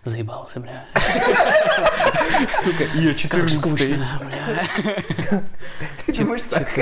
Заебался, 0.03 0.62
бля. 0.62 0.86
Сука, 2.63 2.86
ее 2.86 3.13
Короче, 3.29 3.56
14 3.56 3.58
скучно, 3.58 4.08
бля. 4.22 5.44
Ты 6.06 6.13
думаешь, 6.13 6.44
так 6.44 6.74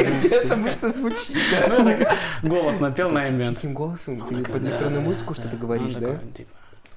потому 0.43 0.71
что 0.71 0.89
звучит, 0.91 1.35
да? 1.49 2.17
Голос 2.43 2.79
напел 2.79 3.09
на 3.09 3.23
ambient. 3.23 3.55
Тихим 3.55 3.73
голосом 3.73 4.21
ты 4.27 4.43
под 4.43 4.61
электронную 4.63 5.01
музыку 5.01 5.33
что-то 5.33 5.57
говоришь, 5.57 5.95
да? 5.95 6.19
типа, 6.37 6.51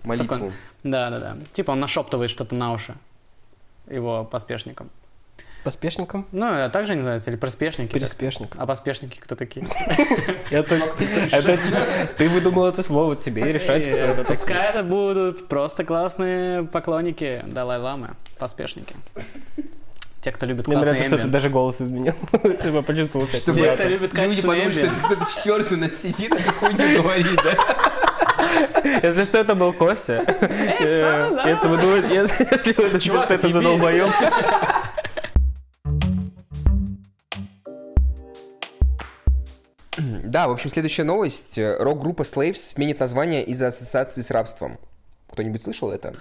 Молитву. 0.05 0.53
Да, 0.83 1.09
да, 1.09 1.19
да. 1.19 1.37
Типа 1.55 1.71
он 1.71 1.81
нашептывает 1.81 2.31
что-то 2.31 2.55
на 2.55 2.73
уши 2.73 2.95
его 3.89 4.25
поспешникам. 4.25 4.91
Поспешником? 5.65 6.27
Ну, 6.33 6.47
а 6.47 6.69
также 6.69 6.93
они 6.93 7.01
называются, 7.01 7.31
или 7.31 7.37
проспешники. 7.37 7.93
Переспешник. 7.93 8.55
А 8.57 8.67
поспешники 8.67 9.19
кто 9.19 9.35
такие? 9.35 9.67
Это, 10.51 10.81
ты 12.17 12.29
выдумал 12.29 12.67
это 12.67 12.83
слово, 12.83 13.17
тебе 13.17 13.53
решать, 13.53 13.87
кто 13.87 13.97
это. 13.97 14.25
Пускай 14.25 14.71
это 14.71 14.83
будут 14.83 15.49
просто 15.49 15.85
классные 15.85 16.63
поклонники 16.65 17.43
Далай-Ламы, 17.47 18.11
поспешники. 18.39 18.95
Те, 20.21 20.33
кто 20.33 20.47
любит 20.47 20.67
Мне 20.67 20.79
нравится, 20.79 21.07
что 21.07 21.19
ты 21.19 21.29
даже 21.29 21.49
голос 21.49 21.81
изменил. 21.81 22.15
Типа 22.63 22.83
почувствовал 22.83 23.29
себя. 23.29 23.53
Те, 23.55 23.75
кто 23.75 23.85
любит 23.85 24.13
Люди 24.15 24.17
качественный 24.17 24.43
подумают, 24.43 24.75
что 24.75 24.87
это 24.87 24.95
кто-то 24.95 25.33
четвертый 25.33 25.77
у 25.77 25.81
нас 25.81 25.95
сидит, 25.95 26.33
а 26.35 26.53
хуйню 26.53 27.03
говорит, 27.03 27.41
да? 27.43 29.01
Если 29.03 29.25
что, 29.25 29.39
это 29.39 29.55
был 29.55 29.73
Костя. 29.73 30.25
да. 30.27 31.49
Если 31.49 31.69
вы 31.69 31.77
думаете, 31.77 32.99
что 32.99 33.35
это 33.35 33.49
за 33.49 33.59
отъебись. 33.61 34.19
Да, 40.39 40.47
в 40.47 40.53
общем, 40.53 40.71
следующая 40.71 41.03
новость. 41.03 41.59
Рок-группа 41.59 42.23
Slaves 42.23 42.55
сменит 42.55 43.01
название 43.01 43.43
из-за 43.45 43.67
ассоциации 43.67 44.23
с 44.23 44.31
рабством. 44.31 44.79
Кто-нибудь 45.33 45.61
слышал 45.61 45.91
это? 45.91 46.15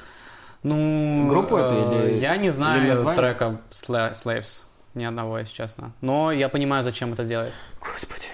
Ну, 0.64 1.28
Группу 1.30 1.56
это 1.56 1.76
э, 1.76 2.10
или- 2.14 2.18
Я 2.18 2.36
не 2.38 2.46
или 2.46 2.50
знаю 2.52 2.88
название? 2.88 3.16
трека 3.22 3.62
Sla- 3.70 4.14
Slaves. 4.14 4.64
Ни 4.96 5.04
одного, 5.04 5.38
если 5.38 5.54
честно. 5.54 5.94
Но 6.02 6.32
я 6.32 6.50
понимаю, 6.50 6.82
зачем 6.82 7.14
это 7.14 7.26
делается. 7.26 7.60
Господи. 7.80 8.26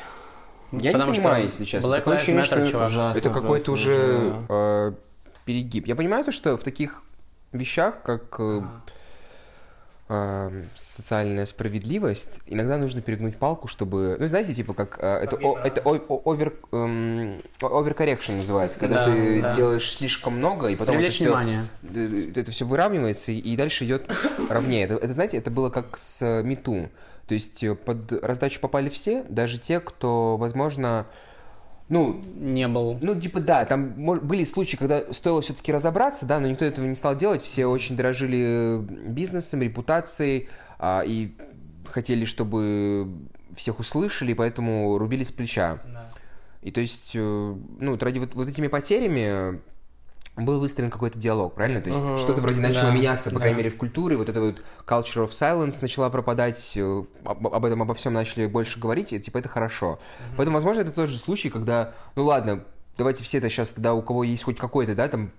Я 0.72 0.94
Потому 0.94 1.12
не 1.12 1.16
что 1.16 1.24
понимаю, 1.24 1.44
если 1.44 1.66
честно. 1.66 1.90
Black 1.90 2.06
Lives 2.06 2.16
ощущение, 2.16 2.44
Matter, 2.44 2.46
что 2.46 2.68
чувак. 2.72 2.88
Ужасно, 2.88 3.20
это 3.20 3.30
какой-то 3.30 3.72
уже 3.74 4.34
э, 4.48 4.92
перегиб. 5.44 5.86
Я 5.88 5.98
понимаю 5.98 6.24
то, 6.24 6.32
что 6.32 6.56
в 6.58 6.64
таких 6.64 7.04
вещах, 7.52 8.02
как 8.04 8.40
э, 8.40 8.62
э, 10.10 10.64
социальная 10.76 11.46
справедливость, 11.46 12.42
иногда 12.46 12.78
нужно 12.78 13.02
перегнуть 13.02 13.38
палку, 13.38 13.68
чтобы... 13.68 14.18
Ну, 14.20 14.28
знаете, 14.28 14.54
типа, 14.54 14.74
как... 14.74 15.00
э, 15.02 15.08
это 15.08 15.36
о- 15.38 15.58
это 15.60 15.82
о- 15.82 15.96
о- 16.08 16.22
овер... 16.32 16.54
эм, 16.72 17.42
Overcorrection 17.62 18.38
называется, 18.38 18.80
когда 18.80 19.06
Да, 19.06 19.12
ты 19.12 19.42
да. 19.42 19.56
делаешь 19.56 19.92
слишком 19.94 20.38
много, 20.38 20.68
и 20.68 20.76
потом 20.76 20.96
это 20.96 21.04
Привлечь 21.04 21.16
все... 21.16 21.26
внимание. 21.36 21.66
это 22.36 22.52
все 22.52 22.66
выравнивается 22.66 23.32
и, 23.32 23.38
и 23.40 23.56
дальше 23.56 23.86
идет 23.86 24.10
ровнее. 24.50 24.84
Это, 24.86 24.96
это, 24.96 25.14
знаете, 25.14 25.38
это 25.38 25.50
было 25.52 25.70
как 25.70 25.98
с 25.98 26.42
Мету. 26.44 26.90
То 27.28 27.34
есть 27.36 27.64
э, 27.64 27.74
под 27.76 28.12
раздачу 28.24 28.60
попали 28.60 28.90
все, 28.90 29.24
даже 29.30 29.58
те, 29.58 29.80
кто, 29.80 30.38
возможно, 30.38 31.06
ну, 31.90 32.22
Не 32.36 32.68
был. 32.68 32.98
ну, 33.02 33.20
типа, 33.20 33.40
да, 33.40 33.66
там 33.66 33.94
были 33.94 34.44
случаи, 34.46 34.78
когда 34.78 35.14
стоило 35.14 35.42
все-таки 35.42 35.72
разобраться, 35.72 36.26
да, 36.26 36.40
но 36.40 36.48
никто 36.48 36.66
этого 36.66 36.86
не 36.86 36.96
стал 36.96 37.16
делать, 37.16 37.42
все 37.42 37.66
очень 37.66 37.96
дорожили 37.96 38.80
бизнесом, 39.08 39.62
репутацией, 39.62 40.50
а, 40.80 41.04
и 41.06 41.32
хотели, 41.86 42.26
чтобы 42.26 43.08
всех 43.56 43.80
услышали, 43.80 44.34
поэтому 44.34 44.98
рубили 44.98 45.24
с 45.24 45.32
плеча. 45.32 45.80
И 46.62 46.72
то 46.72 46.80
есть, 46.80 47.12
э, 47.14 47.56
ну, 47.80 47.98
ради 48.00 48.20
вот, 48.20 48.36
вот 48.36 48.48
этими 48.48 48.68
потерями 48.68 49.60
был 50.36 50.60
выстроен 50.60 50.90
какой-то 50.90 51.20
диалог, 51.20 51.54
правильно? 51.56 51.80
То 51.82 51.90
есть 51.90 52.04
Мгм. 52.04 52.18
что-то 52.18 52.42
вроде 52.42 52.60
начало 52.60 52.90
Да, 52.90 52.96
меняться, 52.96 53.30
по 53.30 53.36
да. 53.36 53.42
крайней 53.42 53.58
мере, 53.58 53.70
в 53.70 53.78
культуре, 53.78 54.18
вот 54.18 54.30
это 54.30 54.42
вот 54.42 54.62
culture 54.88 55.28
of 55.28 55.30
silence 55.30 55.78
начала 55.82 56.10
пропадать, 56.10 56.74
э, 56.76 57.04
об, 57.24 57.48
об 57.48 57.66
этом 57.66 57.82
обо 57.84 57.94
всем 57.94 58.14
начали 58.14 58.48
больше 58.48 58.80
говорить, 58.80 59.14
и 59.14 59.20
типа 59.20 59.38
это 59.38 59.50
хорошо. 59.50 60.00
Поэтому, 60.36 60.56
возможно, 60.56 60.82
это 60.82 60.92
тоже 60.92 61.20
случай, 61.20 61.50
когда, 61.50 61.94
ну 62.16 62.26
ладно, 62.26 62.64
давайте 62.98 63.24
все 63.24 63.38
это 63.38 63.50
сейчас 63.50 63.74
тогда, 63.74 63.94
у 63.94 64.02
кого 64.02 64.24
есть 64.24 64.44
хоть 64.44 64.58
какой-то, 64.58 64.96
да, 64.96 65.08
там 65.08 65.32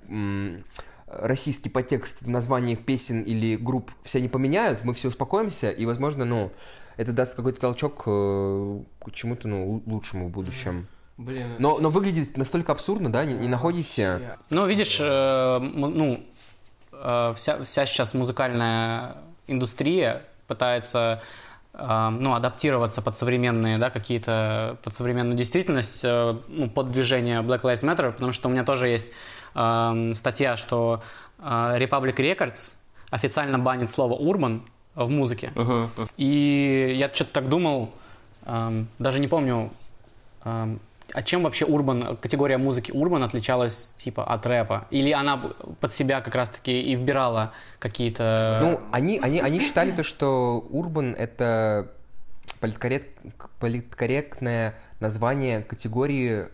российский 1.06 1.68
подтекст 1.68 2.22
в 2.22 2.28
названиях 2.28 2.80
песен 2.80 3.22
или 3.22 3.56
групп, 3.56 3.90
все 4.02 4.18
они 4.18 4.28
поменяют, 4.28 4.84
мы 4.84 4.94
все 4.94 5.08
успокоимся, 5.08 5.70
и, 5.70 5.86
возможно, 5.86 6.24
ну, 6.24 6.52
это 6.96 7.12
даст 7.12 7.34
какой-то 7.34 7.60
толчок 7.60 8.02
э, 8.06 8.80
к 9.04 9.10
чему-то, 9.12 9.48
ну, 9.48 9.66
лу- 9.76 9.82
лучшему 9.86 10.28
в 10.28 10.30
будущем. 10.30 10.86
Блин. 11.16 11.56
Но, 11.58 11.78
но 11.78 11.90
выглядит 11.90 12.36
настолько 12.36 12.72
абсурдно, 12.72 13.10
да, 13.10 13.24
не, 13.24 13.34
не 13.34 13.48
находите? 13.48 14.36
Ну, 14.50 14.66
видишь, 14.66 14.98
э, 15.00 15.04
м- 15.04 15.96
ну, 15.96 16.24
э, 16.92 17.32
вся, 17.36 17.62
вся 17.64 17.86
сейчас 17.86 18.14
музыкальная 18.14 19.16
индустрия 19.46 20.22
пытается 20.48 21.22
э, 21.72 22.08
ну, 22.08 22.34
адаптироваться 22.34 23.00
под 23.00 23.16
современные, 23.16 23.78
да, 23.78 23.90
какие-то, 23.90 24.76
под 24.82 24.92
современную 24.92 25.36
действительность, 25.36 26.04
э, 26.04 26.36
ну, 26.48 26.68
под 26.68 26.90
движение 26.90 27.42
Black 27.42 27.62
Lives 27.62 27.84
Matter, 27.84 28.10
потому 28.12 28.32
что 28.32 28.48
у 28.48 28.52
меня 28.52 28.64
тоже 28.64 28.88
есть 28.88 29.08
э, 29.54 30.12
статья, 30.14 30.56
что 30.56 31.00
э, 31.38 31.42
Republic 31.44 32.16
Records 32.16 32.74
официально 33.10 33.58
банит 33.58 33.88
слово 33.88 34.14
«урбан» 34.14 34.62
в 34.96 35.08
музыке. 35.10 35.52
Мгм. 35.54 35.90
И 36.16 36.94
я 36.96 37.08
что-то 37.08 37.32
так 37.32 37.48
думал, 37.48 37.92
эм, 38.46 38.86
даже 38.98 39.18
не 39.18 39.26
помню, 39.28 39.70
эм, 40.44 40.80
а 41.14 41.22
чем 41.22 41.44
вообще 41.44 41.64
урбан, 41.64 42.16
категория 42.16 42.58
музыки 42.58 42.90
урбан 42.90 43.22
отличалась 43.22 43.94
типа 43.96 44.24
от 44.24 44.44
рэпа? 44.46 44.88
Или 44.90 45.12
она 45.12 45.36
под 45.80 45.94
себя 45.94 46.20
как 46.20 46.34
раз-таки 46.34 46.82
и 46.82 46.96
вбирала 46.96 47.52
какие-то... 47.78 48.58
Ну, 48.60 48.80
они, 48.90 49.20
они, 49.22 49.38
они 49.38 49.60
считали 49.60 49.92
то, 49.92 50.02
что 50.02 50.66
урбан 50.70 51.14
это 51.14 51.92
политкоррект, 52.60 53.06
политкорректное 53.60 54.74
название 54.98 55.62
категории 55.62 56.46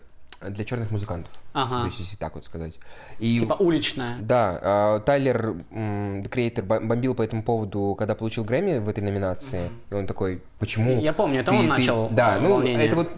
для 0.47 0.63
черных 0.65 0.91
музыкантов. 0.91 1.31
То 1.53 1.61
ага, 1.63 1.85
есть, 1.85 1.99
если 1.99 2.15
так 2.17 2.35
вот 2.35 2.45
сказать. 2.45 2.79
И 3.19 3.37
типа 3.37 3.53
уличная. 3.53 4.17
Да, 4.19 4.59
а, 4.61 4.99
Тайлер, 5.01 5.55
Creator, 5.71 6.63
бом- 6.63 6.87
бомбил 6.87 7.13
по 7.13 7.21
этому 7.21 7.43
поводу, 7.43 7.95
когда 7.97 8.15
получил 8.15 8.43
Грэмми 8.43 8.77
в 8.79 8.87
этой 8.89 9.03
номинации. 9.03 9.69
И 9.89 9.93
он 9.93 10.07
такой, 10.07 10.41
почему? 10.59 10.99
Я 10.99 11.13
помню, 11.13 11.41
это 11.41 11.51
ты- 11.51 11.57
он 11.57 11.63
ты- 11.63 11.69
начал 11.69 12.09
Да, 12.09 12.39
ну, 12.39 12.53
волнение. 12.53 12.85
это 12.87 12.95
вот, 12.95 13.09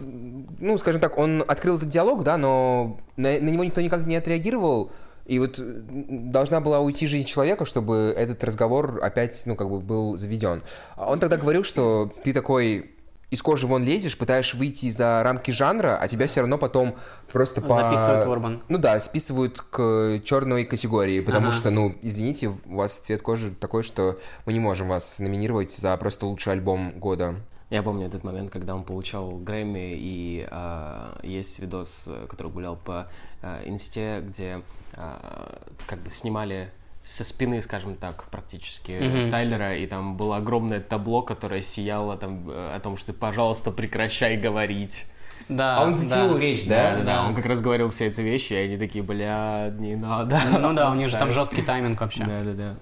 ну, 0.64 0.78
скажем 0.78 1.00
так, 1.00 1.18
он 1.18 1.44
открыл 1.46 1.76
этот 1.76 1.88
диалог, 1.88 2.24
да, 2.24 2.36
но 2.36 2.98
на, 3.16 3.38
на 3.38 3.48
него 3.48 3.64
никто 3.64 3.80
никак 3.80 4.06
не 4.06 4.16
отреагировал. 4.16 4.90
И 5.26 5.38
вот 5.38 5.58
должна 5.58 6.60
была 6.60 6.80
уйти 6.80 7.06
жизнь 7.06 7.26
человека, 7.26 7.64
чтобы 7.64 8.14
этот 8.16 8.42
разговор 8.44 9.00
опять, 9.02 9.42
ну, 9.46 9.56
как 9.56 9.70
бы 9.70 9.80
был 9.80 10.16
заведен. 10.16 10.62
А 10.96 11.10
Он 11.10 11.20
тогда 11.20 11.36
говорил, 11.36 11.64
что 11.64 12.12
ты 12.24 12.32
такой 12.32 12.90
из 13.30 13.42
кожи 13.42 13.66
вон 13.66 13.82
лезешь, 13.82 14.16
пытаешься 14.16 14.56
выйти 14.56 14.88
за 14.90 15.22
рамки 15.22 15.50
жанра, 15.50 15.98
а 16.00 16.08
тебя 16.08 16.26
все 16.26 16.40
равно 16.40 16.56
потом 16.56 16.96
просто 17.32 17.60
по... 17.60 17.74
Записывают 17.74 18.26
в 18.26 18.30
урбан. 18.30 18.62
Ну 18.68 18.78
да, 18.78 19.00
списывают 19.00 19.60
к 19.60 20.20
черной 20.24 20.64
категории, 20.64 21.20
потому 21.20 21.48
Ага. 21.48 21.56
что, 21.56 21.70
ну, 21.70 21.94
извините, 22.00 22.48
у 22.48 22.76
вас 22.76 22.96
цвет 22.98 23.22
кожи 23.22 23.50
такой, 23.50 23.82
что 23.82 24.18
мы 24.46 24.52
не 24.52 24.60
можем 24.60 24.88
вас 24.88 25.18
номинировать 25.18 25.72
за 25.72 25.96
просто 25.96 26.26
лучший 26.26 26.52
альбом 26.52 26.98
года. 26.98 27.36
Я 27.74 27.82
помню 27.82 28.06
этот 28.06 28.22
момент, 28.22 28.52
когда 28.52 28.76
он 28.76 28.84
получал 28.84 29.32
Грэмми, 29.32 29.94
и 29.96 30.46
а, 30.48 31.18
есть 31.24 31.58
видос, 31.58 32.04
э, 32.06 32.26
который 32.30 32.52
гулял 32.52 32.76
по 32.76 33.08
а, 33.42 33.62
инсте, 33.64 34.22
где 34.24 34.62
а, 34.92 35.60
как 35.88 35.98
бы 35.98 36.10
снимали 36.12 36.70
со 37.04 37.24
спины, 37.24 37.60
скажем 37.62 37.96
так, 37.96 38.30
практически 38.30 38.92
Мгм. 38.92 39.32
Тайлера, 39.32 39.76
и 39.76 39.88
там 39.88 40.16
было 40.16 40.36
огромное 40.36 40.78
табло, 40.78 41.22
которое 41.22 41.62
сияло 41.62 42.16
там 42.16 42.48
э, 42.48 42.76
о 42.76 42.78
том, 42.78 42.96
что 42.96 43.12
пожалуйста, 43.12 43.72
прекращай 43.72 44.36
говорить. 44.36 45.06
Да, 45.48 45.78
А 45.78 45.84
он 45.84 45.96
затянул 45.96 46.34
да. 46.34 46.40
речь, 46.40 46.64
да? 46.66 46.92
Да, 46.92 46.96
да, 46.98 47.04
да. 47.04 47.26
Он 47.26 47.34
как 47.34 47.46
раз 47.46 47.60
говорил 47.60 47.90
все 47.90 48.06
эти 48.06 48.20
вещи, 48.20 48.52
и 48.52 48.56
они 48.56 48.76
такие, 48.76 49.02
бля, 49.02 49.74
не 49.76 49.96
надо. 49.96 50.40
Ну 50.60 50.74
да, 50.74 50.92
у 50.92 50.94
них 50.94 51.08
же 51.08 51.14
там 51.14 51.28
Оставь». 51.28 51.34
жесткий 51.34 51.62
тайминг 51.62 52.00
вообще. 52.00 52.24
Да, 52.24 52.40
да, 52.44 52.52
да. 52.52 52.76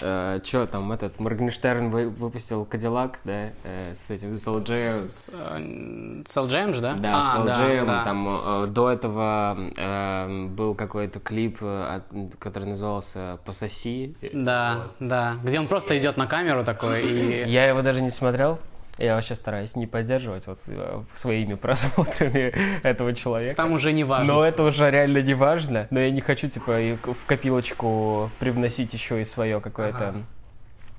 Э, 0.00 0.40
чё 0.44 0.66
там, 0.66 0.90
этот, 0.92 1.18
Моргенштерн 1.20 1.90
вы- 1.90 2.08
выпустил 2.10 2.64
Кадиллак, 2.64 3.18
да, 3.24 3.50
э, 3.64 3.94
с 3.94 4.10
этим, 4.10 4.32
с 4.34 4.46
LJ. 4.46 4.90
С, 4.90 5.30
э, 5.32 6.22
с 6.26 6.36
LGM 6.36 6.74
же, 6.74 6.80
да? 6.80 6.94
Да, 6.94 7.18
А, 7.18 7.42
с 7.42 7.46
да, 7.46 7.54
LJ, 7.54 7.86
да. 7.86 8.04
там 8.04 8.28
э, 8.28 8.66
до 8.68 8.90
этого 8.90 9.56
э, 9.76 10.46
был 10.48 10.74
какой-то 10.74 11.20
клип, 11.20 11.58
э, 11.60 11.96
от- 11.96 12.36
который 12.38 12.68
назывался 12.68 13.38
«Пососи». 13.44 14.14
Да, 14.32 14.82
да. 15.00 15.36
Где 15.44 15.58
он 15.60 15.68
просто 15.68 15.96
идет 15.98 16.16
на 16.16 16.26
камеру 16.26 16.64
такой 16.64 17.02
и... 17.02 17.48
Я 17.50 17.66
его 17.66 17.82
даже 17.82 18.00
не 18.02 18.10
смотрел. 18.10 18.58
Я 19.00 19.14
вообще 19.14 19.34
стараюсь 19.34 19.76
не 19.76 19.86
поддерживать 19.86 20.46
вот 20.46 20.60
э, 20.66 21.02
своими 21.14 21.54
просмотрами 21.54 22.52
этого 22.86 23.14
человека. 23.14 23.56
Там 23.56 23.72
уже 23.72 23.92
не 23.92 24.04
важно. 24.04 24.34
Но 24.34 24.44
это 24.44 24.62
уже 24.62 24.90
реально 24.90 25.22
не 25.22 25.34
важно. 25.34 25.86
Но 25.90 26.00
я 26.00 26.10
не 26.10 26.20
хочу, 26.20 26.48
типа, 26.48 26.78
в 27.04 27.26
копилочку 27.26 28.30
привносить 28.38 28.92
еще 28.92 29.22
и 29.22 29.24
свое 29.24 29.60
какое-то 29.60 30.16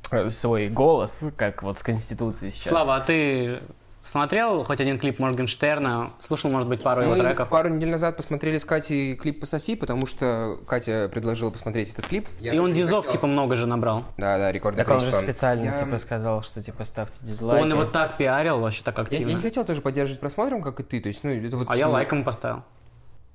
э, 0.10 0.30
свой 0.32 0.70
голос, 0.70 1.24
как 1.38 1.62
вот 1.62 1.78
с 1.78 1.84
Конституцией 1.84 2.52
сейчас. 2.52 2.70
Слава, 2.70 2.96
а 2.96 3.02
ты 3.02 3.60
смотрел 4.04 4.64
хоть 4.64 4.82
один 4.82 4.98
клип 5.00 5.20
Моргенштерна? 5.20 6.12
Слушал, 6.20 6.50
может 6.52 6.68
быть, 6.68 6.82
пару 6.84 7.02
его 7.02 7.12
Мы 7.16 7.20
треков? 7.20 7.50
пару 7.50 7.70
недель 7.70 7.90
назад 7.90 8.18
посмотрели 8.18 8.58
с 8.58 8.66
Катей 8.66 9.16
клип 9.16 9.40
«Пососи», 9.40 9.76
потому 9.76 10.06
что 10.06 10.58
Катя 10.68 11.10
предложила 11.12 11.50
посмотреть 11.52 11.94
этот 11.94 12.08
клип. 12.08 12.28
Я 12.40 12.54
И 12.54 12.58
он 12.60 12.74
дизов, 12.74 13.06
хотел. 13.06 13.12
типа, 13.20 13.28
много 13.28 13.56
же 13.56 13.66
набрал. 13.68 14.04
Да, 14.18 14.38
да, 14.38 14.52
рекордное 14.52 14.84
Так 14.84 14.94
он 14.94 15.00
же 15.00 15.06
количество. 15.08 15.32
специально, 15.32 15.66
Я- 15.66 15.72
типа, 15.84 15.98
сказал, 16.00 16.42
что, 16.44 16.62
типа, 16.64 16.84
ставьте 16.86 17.18
дизлайки. 17.22 17.64
Он 17.64 17.70
его 17.72 17.86
так 17.86 18.18
пиарил 18.18 18.60
вообще 18.60 18.84
так 18.84 18.98
Я, 18.98 19.04
я 19.04 19.10
не 19.10 19.24
активно. 19.26 19.42
хотел 19.42 19.66
тоже 19.66 19.82
поддерживать 19.82 20.20
просмотром, 20.20 20.62
как 20.62 20.80
и 20.80 20.84
ты. 20.84 21.00
То 21.00 21.08
есть, 21.08 21.24
ну, 21.24 21.32
это 21.32 21.58
вот... 21.58 21.68
А 21.70 21.76
я 21.78 21.88
лайком 21.88 22.24
поставил. 22.24 22.64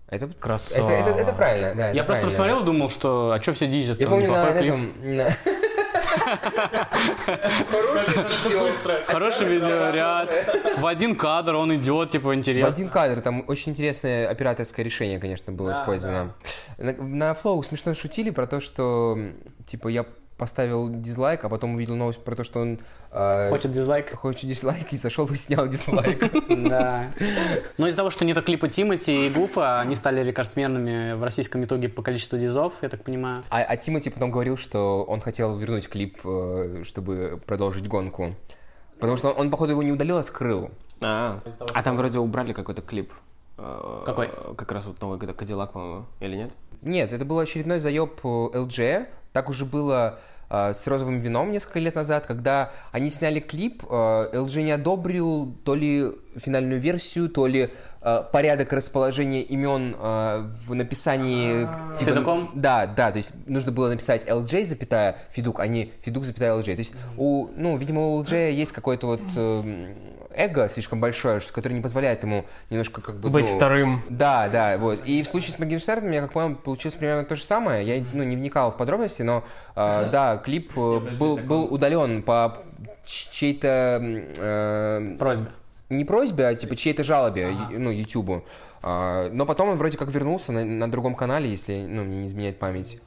Это, 0.09 0.29
Красава. 0.29 0.89
это, 0.89 1.11
это, 1.11 1.21
это 1.21 1.33
правильно, 1.33 1.75
да. 1.75 1.87
Я 1.89 2.03
это 2.03 2.05
просто 2.05 2.23
правильно. 2.23 2.31
посмотрел 2.31 2.61
и 2.63 2.65
думал, 2.65 2.91
что 2.91 3.33
а 3.33 3.43
что 3.43 3.53
все 3.55 3.67
дизят? 3.67 3.99
Я 3.99 4.09
помню 4.09 4.31
на 4.31 4.53
клип. 4.53 4.73
этом... 4.75 5.17
на-. 5.17 5.37
Хороший 9.07 9.47
видеоряд. 9.47 10.31
В 10.79 10.87
один 10.87 11.17
кадр 11.17 11.55
он 11.55 11.75
идет, 11.77 12.11
типа, 12.11 12.29
В 12.29 12.35
интересно. 12.35 12.69
один 12.69 12.89
кадр, 12.89 13.21
там 13.21 13.45
очень 13.47 13.73
интересное 13.73 14.29
операторское 14.29 14.85
решение, 14.85 15.19
конечно, 15.19 15.53
было 15.53 15.73
использовано. 15.73 16.35
На, 16.79 17.33
Flow 17.33 17.63
смешно 17.63 17.95
шутили 17.95 18.31
про 18.31 18.47
то, 18.47 18.61
что, 18.61 19.19
типа, 19.67 19.89
я 19.89 20.05
поставил 20.37 20.89
дизлайк, 20.91 21.45
а 21.45 21.49
потом 21.49 21.75
увидел 21.75 21.97
новость 21.97 22.23
про 22.23 22.35
то, 22.35 22.45
что 22.45 22.61
он 22.61 22.79
э, 23.11 23.49
Хочет 23.49 23.73
дизлайк? 23.73 24.15
хочет 24.15 24.49
дизлайк, 24.49 24.93
и 24.93 24.97
зашел 24.97 25.27
и 25.27 25.35
снял 25.35 25.67
дизлайк. 25.67 26.23
Да. 26.69 27.11
Но 27.79 27.87
из-за 27.87 27.97
того, 27.99 28.11
что 28.11 28.25
нету 28.25 28.43
клипа 28.43 28.69
Тимати 28.69 29.27
и 29.27 29.31
Гуфа, 29.31 29.81
они 29.81 29.95
стали 29.95 30.23
рекордсменами 30.23 31.15
в 31.15 31.23
российском 31.23 31.65
итоге 31.65 31.89
по 31.89 32.03
количеству 32.03 32.39
дизов, 32.39 32.75
я 32.83 32.89
так 32.89 33.03
понимаю. 33.03 33.45
А, 33.51 33.63
а 33.63 33.77
Тимати 33.77 34.11
потом 34.11 34.31
говорил, 34.31 34.57
что 34.57 35.05
он 35.05 35.21
хотел 35.21 35.57
вернуть 35.57 35.89
клип, 35.89 36.19
э, 36.25 36.83
чтобы 36.85 37.41
продолжить 37.47 37.89
гонку. 37.89 38.35
Потому 38.99 39.17
что 39.17 39.31
он, 39.31 39.51
походу, 39.51 39.73
его 39.73 39.83
не 39.83 39.93
удалил, 39.93 40.19
а 40.19 40.23
скрыл. 40.23 40.71
А, 41.01 41.41
а 41.75 41.83
там 41.83 41.97
вроде 41.97 42.19
убрали 42.19 42.53
какой-то 42.53 42.83
клип. 42.83 43.13
Э, 43.59 44.03
Какой? 44.05 44.31
Как 44.57 44.71
раз 44.73 44.87
вот 44.87 45.01
новый 45.01 45.19
когда 45.19 45.33
Кадиллак, 45.35 45.73
по-моему, 45.73 46.07
или 46.21 46.37
нет? 46.37 46.51
Нет, 46.83 47.13
это 47.13 47.25
был 47.25 47.39
очередной 47.39 47.79
заеб 47.79 48.19
э, 48.23 48.29
LG. 48.29 49.07
Так 49.37 49.51
уже 49.51 49.67
было 49.67 50.19
э, 50.49 50.73
с 50.73 50.87
розовым 50.87 51.21
вином 51.21 51.53
несколько 51.53 51.79
лет 51.79 51.95
назад, 51.95 52.25
когда 52.25 52.71
они 52.91 53.11
сняли 53.11 53.39
клип, 53.39 53.83
LG 53.83 54.63
не 54.63 54.71
одобрил 54.71 55.55
то 55.63 55.75
ли 55.75 56.11
финальную 56.39 56.81
версию, 56.81 57.29
то 57.29 57.47
ли 57.47 57.69
э, 58.01 58.23
порядок 58.33 58.73
расположения 58.73 59.43
имен 59.43 59.95
в 59.95 60.75
написании... 60.75 61.69
типа, 61.99 62.13
Фидуком? 62.13 62.51
Да, 62.55 62.87
да, 62.87 63.11
то 63.11 63.19
есть 63.19 63.47
нужно 63.47 63.73
было 63.73 63.91
написать 63.91 64.25
LJ, 64.27 64.65
запятая, 64.65 65.19
Фидук, 65.33 65.61
а 65.61 65.67
не 65.67 65.93
Фидук, 66.01 66.25
запятая 66.25 66.55
LJ. 66.55 66.65
То 66.65 66.79
есть, 66.79 66.95
у, 67.19 67.49
ну, 67.55 67.77
видимо, 67.77 68.07
у 68.07 68.23
LJ 68.23 68.53
есть 68.53 68.73
какой-то 68.73 69.07
вот 69.07 69.21
э, 69.37 69.95
эго 70.37 70.69
слишком 70.69 71.01
большое, 71.01 71.41
которое 71.53 71.75
не 71.75 71.81
позволяет 71.81 72.23
ему 72.23 72.45
немножко 72.71 73.01
как 73.01 73.17
бы... 73.17 73.31
Быть 73.31 73.49
ну, 73.49 73.57
вторым. 73.57 74.03
да, 74.09 74.49
да, 74.49 74.79
вот. 74.79 75.05
И 75.05 75.23
в 75.23 75.29
случае 75.29 75.53
с 75.53 75.59
Моргенштерном, 75.59 76.11
я 76.13 76.21
как 76.21 76.33
понял, 76.33 76.55
получилось 76.57 76.95
примерно 76.95 77.25
то 77.25 77.37
же 77.37 77.43
самое. 77.43 77.87
Я 77.87 78.05
ну, 78.13 78.23
не 78.23 78.37
вникал 78.37 78.73
в 78.73 78.77
подробности, 78.77 79.23
но 79.23 79.45
э, 79.75 80.09
да, 80.13 80.37
клип 80.39 80.73
э, 80.77 81.01
был, 81.19 81.39
был 81.39 81.65
удален 81.73 82.23
по 82.23 82.59
чьей-то 83.05 84.01
э, 84.37 85.17
Просьба. 85.19 85.49
не 85.89 86.05
просьбе, 86.05 86.47
а 86.47 86.55
типа 86.55 86.77
чьей-то 86.77 87.05
жалобе, 87.05 87.51
ю- 87.71 87.81
ну, 87.81 87.91
Ютубу. 87.91 88.45
А, 88.83 89.31
но 89.31 89.47
потом 89.47 89.71
он 89.71 89.79
вроде 89.79 89.99
как 89.99 90.11
вернулся 90.11 90.53
на, 90.53 90.65
на 90.65 90.91
другом 90.91 91.15
канале, 91.15 91.51
если 91.51 91.87
ну, 91.87 92.05
мне 92.05 92.19
не 92.19 92.27
изменяет 92.27 92.59
память. 92.59 93.01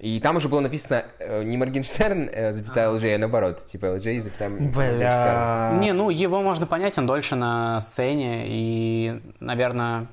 И 0.00 0.20
там 0.20 0.36
уже 0.36 0.48
было 0.48 0.60
написано 0.60 1.04
э, 1.18 1.42
не 1.44 1.56
Моргенштерн, 1.56 2.28
э, 2.32 2.52
запятая 2.52 2.88
LJ, 2.90 3.14
а 3.14 3.18
наоборот, 3.18 3.64
типа 3.64 3.86
LJ, 3.96 4.20
запятая 4.20 4.48
Моргенштерн. 4.50 4.72
Бля. 4.98 5.78
Не, 5.80 5.92
ну 5.92 6.10
его 6.10 6.42
можно 6.42 6.66
понять, 6.66 6.98
он 6.98 7.06
дольше 7.06 7.36
на 7.36 7.80
сцене 7.80 8.44
и, 8.46 9.20
наверное, 9.40 10.08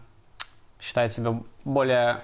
считает 0.79 1.11
себя 1.11 1.41
более, 1.65 2.21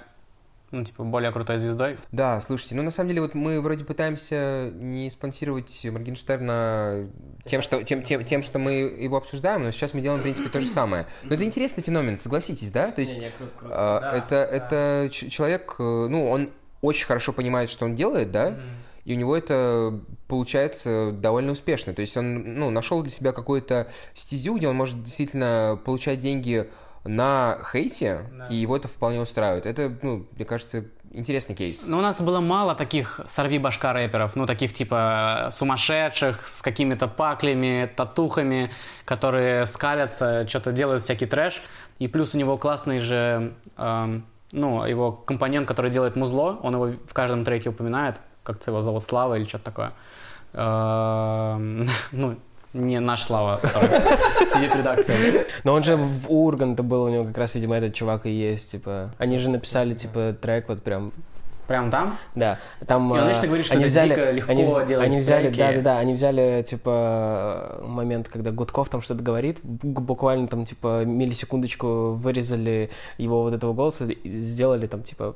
ну, 0.72 0.84
типа, 0.84 1.04
более 1.04 1.32
крутой 1.32 1.58
звездой. 1.58 1.98
Да, 2.12 2.40
слушайте, 2.42 2.76
ну 2.76 2.84
на 2.84 2.92
самом 2.92 3.10
деле 3.10 3.22
вот 3.22 3.34
мы 3.34 3.60
вроде 3.62 3.84
пытаемся 3.84 4.72
не 4.76 5.10
спонсировать 5.10 5.86
Моргенштерна 5.92 7.10
тем, 7.46 7.62
что, 7.62 7.84
тем, 7.84 8.02
тем, 8.04 8.24
тем, 8.24 8.44
что 8.44 8.60
мы 8.60 8.72
его 8.74 9.18
обсуждаем, 9.18 9.64
но 9.64 9.72
сейчас 9.72 9.94
мы 9.94 10.02
делаем, 10.02 10.20
в 10.20 10.24
принципе, 10.24 10.50
то 10.50 10.60
же 10.62 10.68
самое. 10.68 11.06
Но 11.24 11.36
это 11.36 11.44
интересный 11.44 11.84
феномен, 11.84 12.18
согласитесь, 12.18 12.72
да? 12.72 12.90
То 12.90 13.02
есть 13.02 13.18
а, 13.64 14.16
это, 14.18 14.36
это 14.36 15.10
ч- 15.12 15.30
человек, 15.30 15.76
э, 15.80 15.84
ну, 15.84 16.30
он 16.30 16.50
очень 16.82 17.06
хорошо 17.06 17.34
понимает, 17.34 17.70
что 17.70 17.86
он 17.86 17.96
делает, 17.96 18.32
да? 18.32 18.58
И 19.06 19.14
у 19.14 19.16
него 19.16 19.38
это 19.38 20.02
получается 20.28 21.12
довольно 21.14 21.54
успешно. 21.54 21.94
То 21.94 22.02
есть 22.02 22.18
он 22.18 22.56
ну, 22.56 22.70
нашел 22.70 23.02
для 23.02 23.12
себя 23.12 23.32
какую-то 23.32 23.88
стезю, 24.14 24.58
где 24.58 24.68
он 24.68 24.76
может 24.76 25.02
действительно 25.02 25.80
получать 25.86 26.20
деньги 26.20 26.70
на 27.06 27.58
хейте, 27.72 28.26
и 28.50 28.56
его 28.56 28.76
это 28.76 28.90
вполне 28.90 29.22
устраивает. 29.22 29.66
Это, 29.66 29.96
ну, 30.02 30.28
мне 30.36 30.44
кажется, 30.44 30.84
интересный 31.12 31.56
кейс. 31.56 31.88
Но 31.88 32.00
у 32.00 32.02
нас 32.02 32.22
было 32.22 32.42
мало 32.42 32.76
таких 32.76 33.22
сорви 33.28 33.60
башка 33.60 33.94
рэперов, 33.94 34.36
ну, 34.36 34.46
таких 34.46 34.74
типа 34.74 35.50
сумасшедших, 35.52 36.46
с 36.46 36.62
какими-то 36.62 37.08
паклями, 37.08 37.90
татухами, 37.96 38.72
которые 39.06 39.66
скалятся, 39.66 40.48
что-то 40.48 40.72
делают 40.72 41.04
всякий 41.04 41.26
трэш. 41.26 41.62
И 42.00 42.08
плюс 42.08 42.36
у 42.36 42.38
него 42.38 42.58
классный 42.58 43.00
же, 43.00 43.54
эм, 43.78 44.26
ну, 44.52 44.86
его 44.86 45.12
компонент, 45.12 45.68
который 45.68 45.92
делает 45.92 46.16
музло, 46.16 46.60
он 46.64 46.74
его 46.74 46.88
в 46.88 47.14
каждом 47.14 47.44
треке 47.44 47.70
упоминает, 47.70 48.22
как-то 48.44 48.72
его 48.72 48.82
зовут 48.82 49.04
Слава 49.04 49.38
или 49.38 49.46
что-то 49.46 49.66
такое. 49.66 49.94
Эм, 50.54 51.86
Ну, 52.12 52.38
не 52.74 53.00
наш 53.00 53.24
Слава, 53.24 53.60
сидит 54.50 54.74
в 54.74 54.78
редакции. 54.78 55.46
Но 55.64 55.74
он 55.74 55.84
же 55.84 55.96
в 55.96 56.32
Урганта 56.32 56.84
был, 56.84 57.04
у 57.04 57.10
него 57.10 57.24
как 57.24 57.38
раз, 57.38 57.56
видимо, 57.56 57.76
этот 57.76 57.94
чувак 57.94 58.26
и 58.26 58.32
есть, 58.32 58.72
типа. 58.72 59.12
Они 59.18 59.38
же 59.38 59.50
написали, 59.50 59.94
типа, 59.94 60.36
трек 60.40 60.70
вот 60.70 60.84
прям 60.84 61.12
Прям 61.68 61.92
там? 61.92 62.18
Да, 62.34 62.60
там... 62.86 63.14
И 63.14 63.20
он 63.20 63.26
э, 63.26 63.30
вечно 63.30 63.48
говорит, 63.48 63.66
что 63.66 63.76
они 63.76 63.84
это 63.84 63.92
взяли, 63.92 64.10
дико 64.10 64.32
легко 64.32 64.52
они, 64.52 64.64
вз- 64.64 64.88
делать 64.88 65.06
они 65.06 65.20
взяли, 65.20 65.48
треки. 65.48 65.58
да-да-да, 65.60 65.98
они 66.00 66.14
взяли, 66.14 66.64
типа, 66.66 67.82
момент, 67.86 68.30
когда 68.30 68.52
Гудков 68.52 68.88
там 68.90 69.02
что-то 69.02 69.22
говорит, 69.22 69.60
бу- 69.64 70.00
буквально 70.00 70.48
там, 70.48 70.64
типа, 70.64 71.04
миллисекундочку 71.04 72.14
вырезали 72.14 72.90
его 73.18 73.44
вот 73.44 73.54
этого 73.54 73.74
голоса 73.74 74.06
и 74.06 74.40
сделали 74.40 74.88
там, 74.88 75.04
типа, 75.04 75.36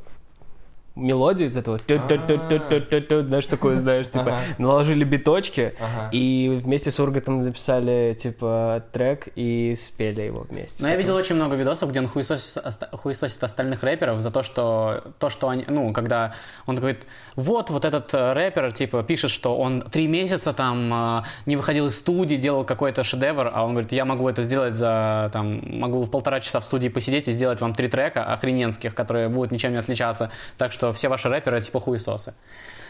мелодию 1.02 1.48
из 1.48 1.58
этого, 1.58 1.80
тю-тю-тю-тю-тю-тю, 1.80 3.22
знаешь, 3.22 3.48
такое, 3.48 3.78
знаешь, 3.78 4.10
типа, 4.10 4.36
наложили 4.58 5.04
биточки, 5.04 5.74
и 6.12 6.62
вместе 6.64 6.92
с 6.92 7.00
Ургатом 7.00 7.44
записали, 7.44 8.16
типа, 8.20 8.84
трек 8.92 9.28
и 9.36 9.78
спели 9.80 10.22
его 10.22 10.42
вместе. 10.42 10.84
Но 10.84 10.90
я 10.90 10.96
видел 10.96 11.16
очень 11.16 11.36
много 11.36 11.56
видосов, 11.56 11.90
где 11.90 12.00
он 12.00 12.08
хуесосит 12.08 13.44
остальных 13.44 13.84
рэперов 13.84 14.22
за 14.22 14.32
то, 14.32 14.44
что 14.44 15.04
то, 15.20 15.30
что 15.30 15.50
они, 15.50 15.66
ну, 15.68 15.94
когда 15.94 16.34
он 16.66 16.76
говорит, 16.76 17.08
вот, 17.36 17.70
вот 17.70 17.86
этот 17.86 18.14
э, 18.14 18.34
рэпер, 18.34 18.72
типа, 18.72 19.04
пишет, 19.04 19.32
что 19.32 19.58
он 19.58 19.82
три 19.82 20.08
месяца 20.08 20.54
там 20.54 20.94
э, 20.94 21.24
не 21.46 21.56
выходил 21.56 21.88
из 21.88 21.98
студии, 21.98 22.36
делал 22.36 22.64
какой-то 22.64 23.04
шедевр, 23.04 23.52
а 23.54 23.64
он 23.64 23.72
говорит, 23.72 23.92
я 23.92 24.06
могу 24.06 24.28
это 24.28 24.44
сделать 24.44 24.76
за, 24.76 25.30
там, 25.32 25.62
могу 25.80 26.04
в 26.04 26.10
полтора 26.10 26.40
часа 26.40 26.60
в 26.60 26.66
студии 26.66 26.90
посидеть 26.90 27.28
и 27.28 27.32
сделать 27.32 27.62
вам 27.62 27.74
три 27.74 27.88
трека 27.88 28.26
охрененских, 28.26 28.96
которые 28.96 29.30
будут 29.30 29.52
ничем 29.52 29.72
не 29.72 29.78
отличаться, 29.78 30.32
так 30.58 30.72
что 30.72 30.91
все 30.94 31.10
ваши 31.10 31.30
рэперы, 31.30 31.62
типа, 31.62 31.80
хуесосы, 31.80 32.34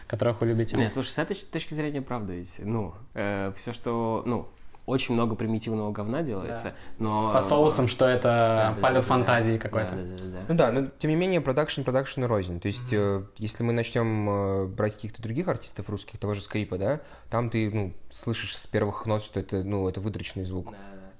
которых 0.08 0.42
вы 0.42 0.48
любите. 0.48 0.78
Не, 0.78 0.90
слушай, 0.90 1.10
с 1.10 1.18
этой 1.18 1.36
точки 1.36 1.74
зрения, 1.74 2.02
правда, 2.02 2.34
ведь, 2.34 2.56
ну, 2.60 2.94
все, 3.14 3.74
что, 3.74 4.24
ну, 4.26 4.48
очень 4.86 5.14
много 5.14 5.36
примитивного 5.36 5.92
говна 5.92 6.22
делается, 6.22 6.74
но... 7.00 7.34
Под 7.34 7.48
соусом, 7.48 7.88
что 7.88 8.06
это 8.06 8.22
Да, 8.24 8.74
да, 8.76 8.82
полет 8.82 9.02
да, 9.02 9.08
фантазии 9.08 9.54
да, 9.54 9.60
какой-то. 9.60 9.96
да, 9.96 10.02
да, 10.02 10.18
да, 10.18 10.24
да. 10.24 10.40
Ну 10.48 10.56
да, 10.56 10.72
но 10.72 10.88
тем 10.98 11.12
не 11.12 11.16
менее, 11.16 11.42
продакшн 11.42 11.84
продакшн 11.84 12.24
рознь. 12.24 12.60
То 12.60 12.68
есть, 12.68 12.92
э, 12.92 13.24
если 13.38 13.64
мы 13.64 13.74
начнем 13.74 14.30
э, 14.30 14.66
брать 14.68 14.96
каких-то 14.96 15.22
других 15.22 15.48
артистов 15.48 15.90
русских, 15.90 16.20
того 16.20 16.34
же 16.34 16.42
Скрипа, 16.42 16.78
да, 16.78 17.02
там 17.30 17.50
ты, 17.50 17.70
ну, 17.70 17.94
слышишь 18.12 18.58
с 18.58 18.68
первых 18.68 19.06
нот, 19.06 19.24
что 19.24 19.40
это, 19.40 19.64
ну, 19.64 19.88
это 19.88 20.00
выдрочный 20.00 20.44
звук. 20.44 20.74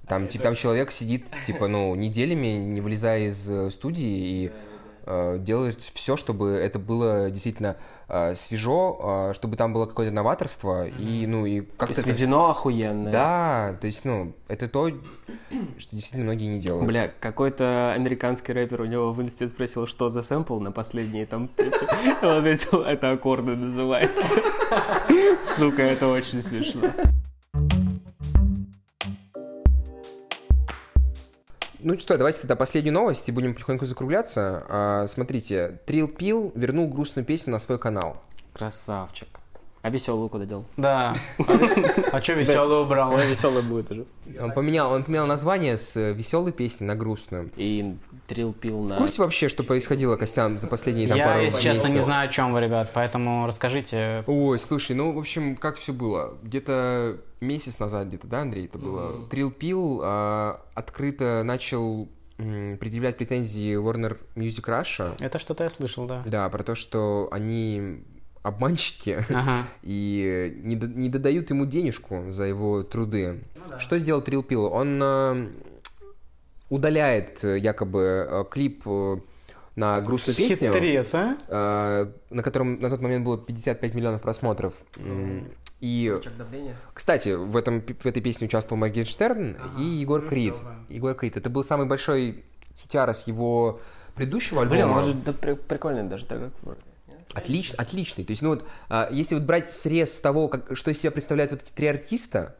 Там, 0.06 0.26
типа, 0.26 0.44
там 0.44 0.54
человек 0.56 0.90
сидит, 0.90 1.28
типа, 1.46 1.68
ну, 1.68 1.94
неделями, 1.94 2.48
не 2.48 2.80
вылезая 2.80 3.28
из 3.28 3.50
э, 3.50 3.70
студии, 3.70 4.02
и 4.04 4.46
э, 4.48 4.50
делают 5.40 5.80
все, 5.82 6.16
чтобы 6.16 6.50
это 6.50 6.78
было 6.78 7.30
действительно 7.30 7.76
э, 8.08 8.34
свежо, 8.34 9.30
э, 9.30 9.34
чтобы 9.34 9.56
там 9.56 9.72
было 9.72 9.86
какое-то 9.86 10.14
новаторство 10.14 10.86
и, 10.86 11.26
ну, 11.26 11.46
и 11.46 11.58
И 11.58 11.60
как-то... 11.62 11.92
это- 12.00 12.02
сведено 12.02 12.50
охуенно. 12.50 13.10
Да, 13.10 13.76
то 13.80 13.86
есть, 13.86 14.04
ну, 14.04 14.32
это 14.48 14.68
то, 14.68 14.88
что 15.78 15.90
действительно 15.96 16.24
многие 16.24 16.46
не 16.54 16.60
делают. 16.60 16.86
Бля, 16.86 17.12
какой-то 17.20 17.92
американский 17.94 18.52
рэпер 18.52 18.82
у 18.82 18.84
него 18.86 19.12
в 19.12 19.20
инсте 19.22 19.48
спросил, 19.48 19.86
что 19.86 20.08
за 20.10 20.22
сэмпл 20.22 20.58
на 20.60 20.72
последней 20.72 21.24
там 21.26 21.48
песне. 21.48 21.88
Он 22.22 22.38
ответил, 22.38 22.82
это 22.82 23.10
аккорды 23.12 23.56
называется. 23.56 24.26
Сука, 25.38 25.82
это 25.82 26.08
очень 26.08 26.42
смешно. 26.42 26.82
Ну 31.84 31.98
что, 31.98 32.16
давайте 32.16 32.42
тогда 32.42 32.54
последнюю 32.54 32.94
новость 32.94 33.28
и 33.28 33.32
будем 33.32 33.54
потихоньку 33.54 33.86
закругляться. 33.86 34.64
А, 34.68 35.06
смотрите, 35.08 35.80
Трил 35.84 36.06
Пил 36.06 36.52
вернул 36.54 36.88
грустную 36.88 37.26
песню 37.26 37.52
на 37.52 37.58
свой 37.58 37.78
канал. 37.78 38.22
Красавчик. 38.52 39.41
А 39.82 39.90
веселую 39.90 40.28
куда 40.28 40.44
дел? 40.46 40.64
Да. 40.76 41.12
А 42.12 42.22
что 42.22 42.34
веселый 42.34 42.82
убрал? 42.82 43.18
веселый 43.18 43.62
будет 43.62 43.90
уже. 43.90 44.06
Он 44.40 44.52
поменял, 44.52 44.92
он 44.92 45.02
поменял 45.02 45.26
название 45.26 45.76
с 45.76 46.12
веселой 46.12 46.52
песни 46.52 46.84
на 46.84 46.94
грустную. 46.94 47.50
И 47.56 47.96
трил 48.28 48.52
пил 48.52 48.82
В 48.82 48.90
на... 48.90 48.96
курсе 48.96 49.22
вообще, 49.22 49.48
что 49.48 49.64
происходило, 49.64 50.16
Костян, 50.16 50.56
за 50.56 50.68
последние 50.68 51.08
там, 51.08 51.18
Я, 51.18 51.24
пару 51.24 51.40
если 51.40 51.60
честно, 51.60 51.88
не 51.88 51.94
месяцев? 51.94 52.04
знаю, 52.04 52.28
о 52.28 52.32
чем 52.32 52.52
вы, 52.52 52.60
ребят, 52.60 52.92
поэтому 52.94 53.44
расскажите. 53.46 54.22
Ой, 54.28 54.56
слушай, 54.60 54.94
ну, 54.94 55.12
в 55.12 55.18
общем, 55.18 55.56
как 55.56 55.76
все 55.76 55.92
было? 55.92 56.34
Где-то 56.44 57.18
месяц 57.40 57.80
назад, 57.80 58.06
где-то, 58.06 58.28
да, 58.28 58.42
Андрей, 58.42 58.66
это 58.66 58.78
было? 58.78 59.26
Трил 59.28 59.50
Пил 59.50 60.00
а, 60.04 60.60
открыто 60.74 61.42
начал 61.44 62.08
предъявлять 62.36 63.16
претензии 63.16 63.76
Warner 63.76 64.16
Music 64.36 64.64
Russia. 64.64 65.14
Это 65.20 65.38
что-то 65.38 65.64
я 65.64 65.70
слышал, 65.70 66.06
да. 66.06 66.22
Да, 66.26 66.48
про 66.48 66.62
то, 66.62 66.74
что 66.74 67.28
они 67.30 68.04
обманщики 68.42 69.24
Ага. 69.30 69.66
и 69.82 70.60
не, 70.64 70.76
до- 70.76 70.88
не 70.88 71.08
додают 71.08 71.50
ему 71.50 71.64
денежку 71.66 72.24
за 72.28 72.44
его 72.44 72.82
труды. 72.82 73.44
Что 73.78 73.98
сделал 73.98 74.22
Трил 74.22 74.42
Пил? 74.42 74.64
Он 74.64 75.00
э, 75.02 75.48
удаляет 76.68 77.44
э, 77.44 77.58
якобы 77.58 78.26
э, 78.30 78.44
клип 78.50 78.82
э, 78.86 79.16
на 79.76 80.00
грустную 80.00 80.36
песню, 80.36 80.72
Хитрец, 80.72 81.08
а? 81.14 81.36
э, 81.48 82.06
на 82.30 82.42
котором 82.42 82.78
на 82.80 82.90
тот 82.90 83.00
момент 83.00 83.24
было 83.24 83.38
55 83.38 83.94
миллионов 83.94 84.20
просмотров. 84.22 84.74
М, 84.98 85.50
И, 85.80 86.20
кстати, 86.94 87.30
в, 87.34 87.56
этом, 87.56 87.80
в 87.80 88.06
этой 88.06 88.20
песне 88.22 88.46
участвовал 88.46 88.78
Моргенштерн 88.80 89.56
и 89.78 89.82
Егор 89.82 90.20
Крид. 90.26 90.56
Егор 90.88 91.14
Крид. 91.14 91.36
Это 91.36 91.48
был 91.50 91.64
самый 91.64 91.86
большой 91.86 92.44
хитяра 92.76 93.12
с 93.12 93.26
его 93.26 93.80
предыдущего 94.14 94.62
альбома. 94.62 94.76
Блин, 94.82 94.88
может, 94.94 95.24
да, 95.24 95.32
при- 95.32 95.54
прикольный 95.54 96.02
даже 96.04 96.26
трек. 96.26 96.52
Отлично, 97.34 97.76
отличный. 97.78 98.24
То 98.24 98.30
есть, 98.30 98.42
ну 98.42 98.50
вот, 98.50 98.64
а, 98.88 99.08
если 99.10 99.34
вот 99.34 99.44
брать 99.44 99.70
срез 99.70 100.20
того, 100.20 100.48
как, 100.48 100.76
что 100.76 100.90
из 100.90 101.00
себя 101.00 101.10
представляют 101.10 101.52
вот 101.52 101.62
эти 101.62 101.72
три 101.72 101.86
артиста, 101.86 102.54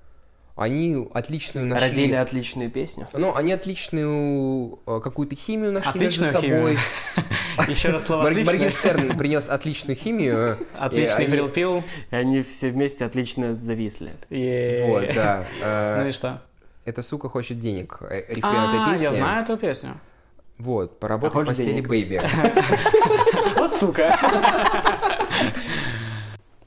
они 0.54 1.08
отличную 1.14 1.66
нашли... 1.66 1.88
Родили 1.88 2.14
отличную 2.14 2.70
песню. 2.70 3.06
Ну, 3.14 3.34
они 3.34 3.52
отличную 3.52 4.80
э, 4.86 5.00
какую-то 5.02 5.34
химию 5.34 5.72
нашли 5.72 5.90
Отличную 5.90 6.32
между 6.32 6.48
собой. 6.48 6.76
химию. 7.56 7.70
Еще 7.70 7.88
раз 7.88 8.06
слово 8.06 8.28
отличное. 8.28 8.54
Моргенштерн 8.54 9.16
принес 9.16 9.48
отличную 9.48 9.96
химию. 9.96 10.58
и 10.74 10.78
Отличный 10.78 11.26
фрилпил. 11.26 11.82
И 12.10 12.14
они 12.14 12.42
все 12.42 12.70
вместе 12.70 13.04
отлично 13.04 13.56
зависли. 13.56 14.10
Вот, 14.28 15.14
да. 15.14 15.46
Ну 16.02 16.08
и 16.08 16.12
что? 16.12 16.42
Эта 16.84 17.02
сука 17.02 17.28
хочет 17.28 17.58
денег. 17.58 17.98
Э, 18.02 18.20
Рефрен 18.28 18.44
А, 18.44 18.88
этой 18.88 18.92
песни. 18.94 19.04
я 19.04 19.12
знаю 19.12 19.44
эту 19.44 19.56
песню. 19.56 20.00
Вот, 20.62 20.98
поработай 21.00 21.30
в 21.30 21.32
хочешь 21.34 21.48
постели, 21.48 21.70
денег? 21.74 21.88
бэйби. 21.88 22.20
Вот 23.56 23.76
сука. 23.76 24.16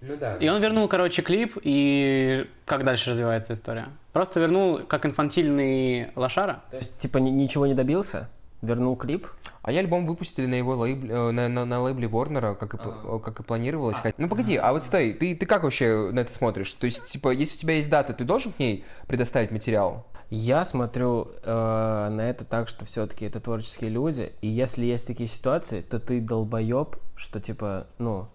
Ну 0.02 0.16
да. 0.18 0.36
И 0.36 0.48
он 0.50 0.62
вернул, 0.62 0.88
короче, 0.88 1.22
клип, 1.22 1.58
и 1.64 2.46
как 2.66 2.84
дальше 2.84 3.10
развивается 3.12 3.54
история? 3.54 3.88
Просто 4.14 4.40
вернул 4.40 4.80
как 4.88 5.06
инфантильный 5.06 6.12
лошара? 6.16 6.62
То 6.70 6.78
есть, 6.78 7.00
типа, 7.00 7.18
ни- 7.18 7.32
ничего 7.32 7.66
не 7.66 7.74
добился? 7.74 8.30
Вернул 8.62 8.96
клип? 8.96 9.28
А 9.64 9.72
я 9.72 9.80
альбом 9.80 10.06
выпустили 10.06 10.46
на 10.46 10.56
его 10.56 10.76
лейбле, 10.76 11.12
э, 11.14 11.32
на, 11.32 11.48
на- 11.50 11.66
на 11.66 11.82
лейбле 11.82 12.08
Ворнера, 12.08 12.54
как 12.54 12.74
и, 12.76 12.78
пл- 12.78 13.20
как 13.20 13.40
и 13.40 13.44
планировалось. 13.44 13.98
Ну 14.18 14.28
погоди, 14.28 14.58
а 14.58 14.74
вот 14.74 14.84
стой, 14.84 15.14
ты, 15.14 15.36
ты 15.36 15.46
как 15.46 15.64
вообще 15.64 16.10
на 16.12 16.20
это 16.20 16.32
смотришь? 16.32 16.74
То 16.74 16.86
есть, 16.86 17.06
типа, 17.06 17.30
если 17.32 17.58
у 17.58 17.60
тебя 17.62 17.76
есть 17.76 17.90
дата, 17.90 18.14
ты 18.14 18.24
должен 18.26 18.52
к 18.52 18.60
ней 18.60 18.86
предоставить 19.08 19.52
материал? 19.52 20.06
Я 20.30 20.66
смотрю 20.66 21.32
э, 21.44 22.10
на 22.12 22.22
это 22.22 22.46
так, 22.46 22.68
что 22.68 22.86
все-таки 22.86 23.26
это 23.26 23.40
творческие 23.40 23.90
люди, 23.90 24.34
и 24.42 24.48
если 24.48 24.86
есть 24.86 25.08
такие 25.08 25.28
ситуации, 25.28 25.82
то 25.82 26.00
ты 26.00 26.20
долбоеб, 26.20 26.98
что 27.16 27.40
типа, 27.40 27.88
ну, 28.00 28.28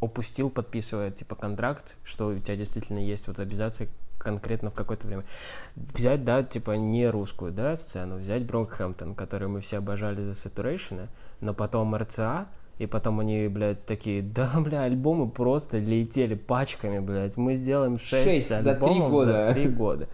упустил, 0.00 0.50
подписывая 0.50 1.10
типа 1.10 1.36
контракт, 1.36 1.96
что 2.02 2.28
у 2.28 2.38
тебя 2.38 2.56
действительно 2.56 2.98
есть 2.98 3.28
вот 3.28 3.38
обязации 3.38 3.88
конкретно 4.18 4.70
в 4.70 4.74
какое-то 4.74 5.06
время. 5.06 5.24
Взять, 5.76 6.24
да, 6.24 6.42
типа 6.42 6.72
не 6.72 7.08
русскую, 7.08 7.52
да, 7.52 7.76
сцену, 7.76 8.16
взять 8.16 8.44
Брокхэмптон, 8.44 9.14
который 9.14 9.48
мы 9.48 9.60
все 9.60 9.78
обожали 9.78 10.22
за 10.22 10.32
Saturation, 10.32 11.08
но 11.40 11.54
потом 11.54 11.94
РЦА, 11.96 12.48
и 12.78 12.86
потом 12.86 13.20
они, 13.20 13.48
блядь, 13.48 13.84
такие, 13.86 14.22
да, 14.22 14.50
бля, 14.56 14.82
альбомы 14.82 15.30
просто 15.30 15.78
летели 15.78 16.34
пачками, 16.34 16.98
блядь, 16.98 17.36
мы 17.36 17.54
сделаем 17.54 17.98
6 17.98 18.24
Шесть 18.24 18.48
за 18.48 18.60
три 18.60 18.70
альбомов 18.70 19.12
года. 19.12 19.48
за 19.48 19.54
3 19.54 19.68
года. 19.68 20.08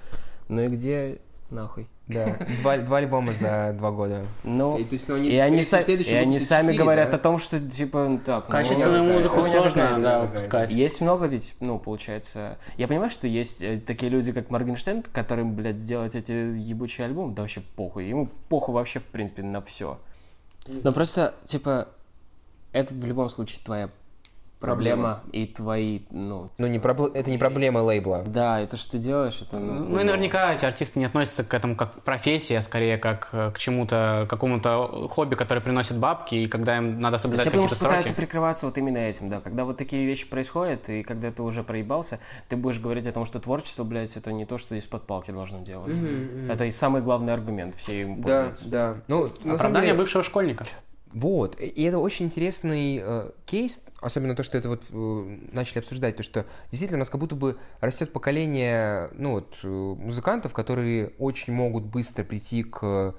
Ну 0.49 0.63
и 0.63 0.69
где 0.69 1.19
нахуй? 1.51 1.89
Да, 2.09 2.39
два, 2.63 2.79
два 2.79 2.97
альбома 2.99 3.33
за 3.33 3.75
два 3.77 3.91
года. 3.91 4.23
Ну, 4.45 4.79
И, 4.79 4.85
то 4.85 4.95
есть, 4.95 5.07
ну, 5.09 5.17
они, 5.17 5.29
и 5.29 5.37
они, 5.37 5.61
са- 5.61 5.83
и 5.83 6.15
они 6.15 6.41
сами 6.41 6.69
четыре, 6.69 6.83
говорят 6.83 7.11
да? 7.11 7.17
о 7.19 7.21
том, 7.21 7.39
что 7.39 7.61
типа 7.61 8.19
так. 8.25 8.47
ну, 8.47 8.51
Качественную 8.53 9.03
какая- 9.03 9.15
музыку 9.15 9.35
хуйня 9.43 9.61
сложно, 9.61 9.99
да, 10.01 10.21
выпускать. 10.23 10.71
Есть 10.73 11.03
много 11.03 11.27
ведь, 11.27 11.55
ну, 11.61 11.79
получается... 11.79 12.57
Я 12.79 12.89
понимаю, 12.89 13.11
что 13.11 13.27
есть 13.27 13.61
э, 13.63 13.79
такие 13.79 14.11
люди, 14.11 14.33
как 14.33 14.49
Моргенштерн, 14.49 15.03
которым, 15.13 15.55
блядь, 15.55 15.81
сделать 15.81 16.15
эти 16.15 16.33
ебучие 16.33 17.05
альбомы, 17.05 17.35
да 17.35 17.43
вообще 17.43 17.61
похуй. 17.77 18.09
Ему 18.09 18.31
похуй 18.49 18.75
вообще, 18.75 19.01
в 19.01 19.05
принципе, 19.05 19.43
на 19.43 19.61
все. 19.61 19.99
Но 20.67 20.93
просто, 20.93 21.35
типа, 21.45 21.89
это 22.73 22.95
в 22.95 23.05
любом 23.05 23.29
случае 23.29 23.61
твоя 23.63 23.91
проблема, 24.61 25.21
и 25.33 25.47
твои, 25.47 26.01
ну... 26.11 26.51
Ну, 26.59 26.67
не 26.67 26.79
пробл- 26.79 27.11
это 27.15 27.31
не 27.31 27.39
проблема 27.39 27.79
лейбла. 27.79 28.23
Да, 28.27 28.61
это 28.61 28.77
что 28.77 28.93
ты 28.93 28.99
делаешь, 28.99 29.41
это... 29.41 29.59
Ну 29.59 30.01
и 30.01 30.05
наверняка 30.05 30.53
эти 30.55 30.65
артисты 30.65 30.99
не 30.99 31.05
относятся 31.05 31.45
к 31.45 31.55
этому 31.55 31.77
как 31.77 31.95
к 31.97 32.03
профессии, 32.03 32.55
а 32.55 32.63
скорее 32.63 32.99
как 32.99 33.29
э, 33.33 33.51
к 33.53 33.59
чему-то, 33.59 34.27
какому-то 34.29 35.09
хобби, 35.09 35.35
которое 35.35 35.61
приносит 35.61 35.97
бабки, 35.99 36.35
и 36.35 36.47
когда 36.47 36.77
им 36.79 37.01
надо 37.01 37.19
соблюдать 37.19 37.47
какие-то 37.47 37.75
что 37.75 37.85
пытаются 37.85 38.13
сроки. 38.13 38.27
прикрываться 38.27 38.67
вот 38.67 38.77
именно 38.79 38.99
этим, 38.99 39.29
да. 39.31 39.41
Когда 39.41 39.65
вот 39.65 39.77
такие 39.77 40.05
вещи 40.07 40.29
происходят, 40.29 40.89
и 40.89 41.03
когда 41.03 41.31
ты 41.31 41.43
уже 41.43 41.63
проебался, 41.63 42.19
ты 42.49 42.57
будешь 42.57 42.79
говорить 42.81 43.07
о 43.07 43.13
том, 43.13 43.27
что 43.27 43.39
творчество, 43.41 43.85
блядь, 43.85 44.17
это 44.17 44.33
не 44.33 44.45
то, 44.45 44.59
что 44.59 44.75
из-под 44.75 45.07
палки 45.07 45.31
должно 45.31 45.61
делаться. 45.61 46.03
Это 46.49 46.65
и 46.65 46.71
самый 46.73 47.03
главный 47.03 47.33
аргумент, 47.33 47.75
все 47.77 48.03
им 48.03 48.23
Да, 48.23 48.45
пользуются. 48.45 48.69
да. 48.69 48.95
Ну, 49.09 49.23
на 49.25 49.29
самом 49.31 49.55
Оправдание 49.55 49.91
деле, 49.93 49.99
бывшего 49.99 50.25
школьника. 50.25 50.65
Вот, 51.13 51.59
и 51.59 51.83
это 51.83 51.99
очень 51.99 52.27
интересный 52.27 53.01
э, 53.03 53.31
кейс, 53.47 53.89
особенно 54.01 54.35
то, 54.35 54.43
что 54.43 54.59
это 54.59 54.69
вот 54.69 54.83
э, 54.91 55.39
начали 55.53 55.79
обсуждать, 55.79 56.17
то, 56.17 56.23
что 56.23 56.45
действительно 56.71 56.99
у 56.99 57.01
нас 57.01 57.09
как 57.09 57.19
будто 57.19 57.35
бы 57.35 57.57
растет 57.81 58.13
поколение, 58.13 59.09
ну 59.15 59.33
вот, 59.33 59.57
э, 59.63 59.67
музыкантов, 59.67 60.53
которые 60.53 61.13
очень 61.19 61.55
могут 61.55 61.85
быстро 61.85 62.25
прийти 62.25 62.63
к, 62.63 63.15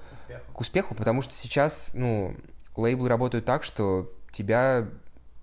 к 0.52 0.60
успеху, 0.60 0.94
потому 0.94 1.20
что 1.20 1.34
сейчас, 1.34 1.92
ну, 1.94 2.36
лейблы 2.76 3.08
работают 3.08 3.44
так, 3.44 3.64
что 3.64 4.12
тебя 4.30 4.88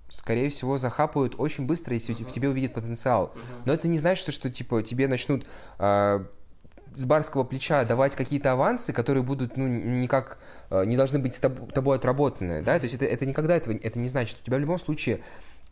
скорее 0.09 0.49
всего, 0.49 0.77
захапают 0.77 1.35
очень 1.37 1.65
быстро, 1.65 1.93
если 1.93 2.13
в 2.13 2.31
тебе 2.31 2.47
увидят 2.47 2.73
потенциал. 2.73 3.33
Но 3.65 3.73
это 3.73 3.89
не 3.89 3.97
значит, 3.97 4.33
что, 4.33 4.49
типа, 4.49 4.81
тебе 4.81 5.07
начнут 5.09 5.45
э, 5.79 6.25
с 6.97 7.05
барского 7.05 7.43
плеча 7.43 7.85
давать 7.85 8.15
какие-то 8.15 8.53
авансы, 8.53 8.91
которые 8.91 9.21
будут, 9.21 9.55
ну, 9.55 9.67
никак 9.67 10.39
э, 10.71 10.83
не 10.85 10.97
должны 10.97 11.19
быть 11.19 11.35
с 11.35 11.41
тоб- 11.41 11.71
тобой 11.71 11.97
отработаны, 11.97 12.63
да, 12.63 12.79
то 12.79 12.85
есть 12.85 12.95
это, 12.95 13.05
это 13.05 13.25
никогда 13.25 13.55
этого, 13.55 13.75
это 13.75 13.99
не 13.99 14.07
значит. 14.07 14.39
У 14.41 14.45
тебя 14.45 14.57
в 14.57 14.59
любом 14.59 14.79
случае 14.79 15.21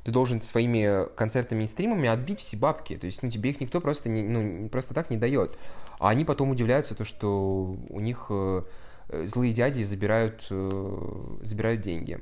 ты 0.03 0.11
должен 0.11 0.39
своими 0.43 1.11
концертами 1.15 1.63
и 1.63 1.67
стримами 1.67 2.07
отбить 2.07 2.45
эти 2.47 2.55
бабки, 2.55 2.95
то 2.95 3.07
есть, 3.07 3.23
ну, 3.23 3.29
тебе 3.31 3.49
их 3.49 3.59
никто 3.59 3.81
просто, 3.81 4.07
не, 4.07 4.21
ну, 4.21 4.69
просто 4.69 4.93
так 4.93 5.09
не 5.09 5.17
дает. 5.17 5.57
А 5.97 6.09
они 6.09 6.25
потом 6.25 6.51
удивляются, 6.51 6.93
то, 6.93 7.05
что 7.05 7.75
у 7.89 7.99
них 7.99 8.27
э, 8.29 8.61
э, 9.09 9.25
злые 9.25 9.51
дяди 9.51 9.81
забирают, 9.81 10.45
э, 10.51 11.37
забирают 11.41 11.81
деньги. 11.81 12.19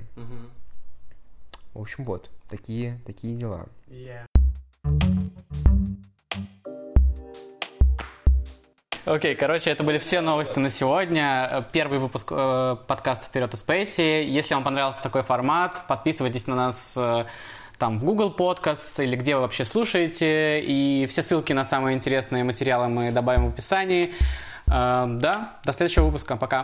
В 1.74 1.82
общем, 1.82 2.06
вот, 2.06 2.30
такие, 2.50 3.02
такие 3.06 3.36
дела. 3.36 3.66
Окей, 9.06 9.36
короче, 9.36 9.70
это 9.70 9.84
были 9.84 9.98
все 9.98 10.22
новости 10.22 10.60
на 10.60 10.70
сегодня. 10.70 11.66
Первый 11.74 12.00
выпуск 12.00 12.30
э, 12.32 12.78
подкаста 12.88 13.26
«Вперед 13.26 13.54
и 13.54 13.58
Спейси». 13.58 14.24
Если 14.24 14.54
вам 14.54 14.64
понравился 14.64 15.04
такой 15.04 15.24
формат, 15.24 15.84
подписывайтесь 15.90 16.48
на 16.48 16.56
нас 16.56 16.96
э, 16.98 17.26
там 17.78 18.00
в 18.00 18.06
Google 18.06 18.34
Podcasts 18.38 19.04
или 19.04 19.18
где 19.18 19.36
вы 19.36 19.42
вообще 19.42 19.66
слушаете. 19.66 20.62
И 20.62 21.06
все 21.10 21.22
ссылки 21.22 21.52
на 21.52 21.66
самые 21.66 21.98
интересные 21.98 22.46
материалы 22.46 22.88
мы 22.88 23.12
добавим 23.12 23.50
в 23.50 23.54
описании. 23.54 24.14
Э, 24.68 25.06
да, 25.10 25.58
до 25.66 25.74
следующего 25.74 26.06
выпуска. 26.06 26.38
Пока. 26.38 26.64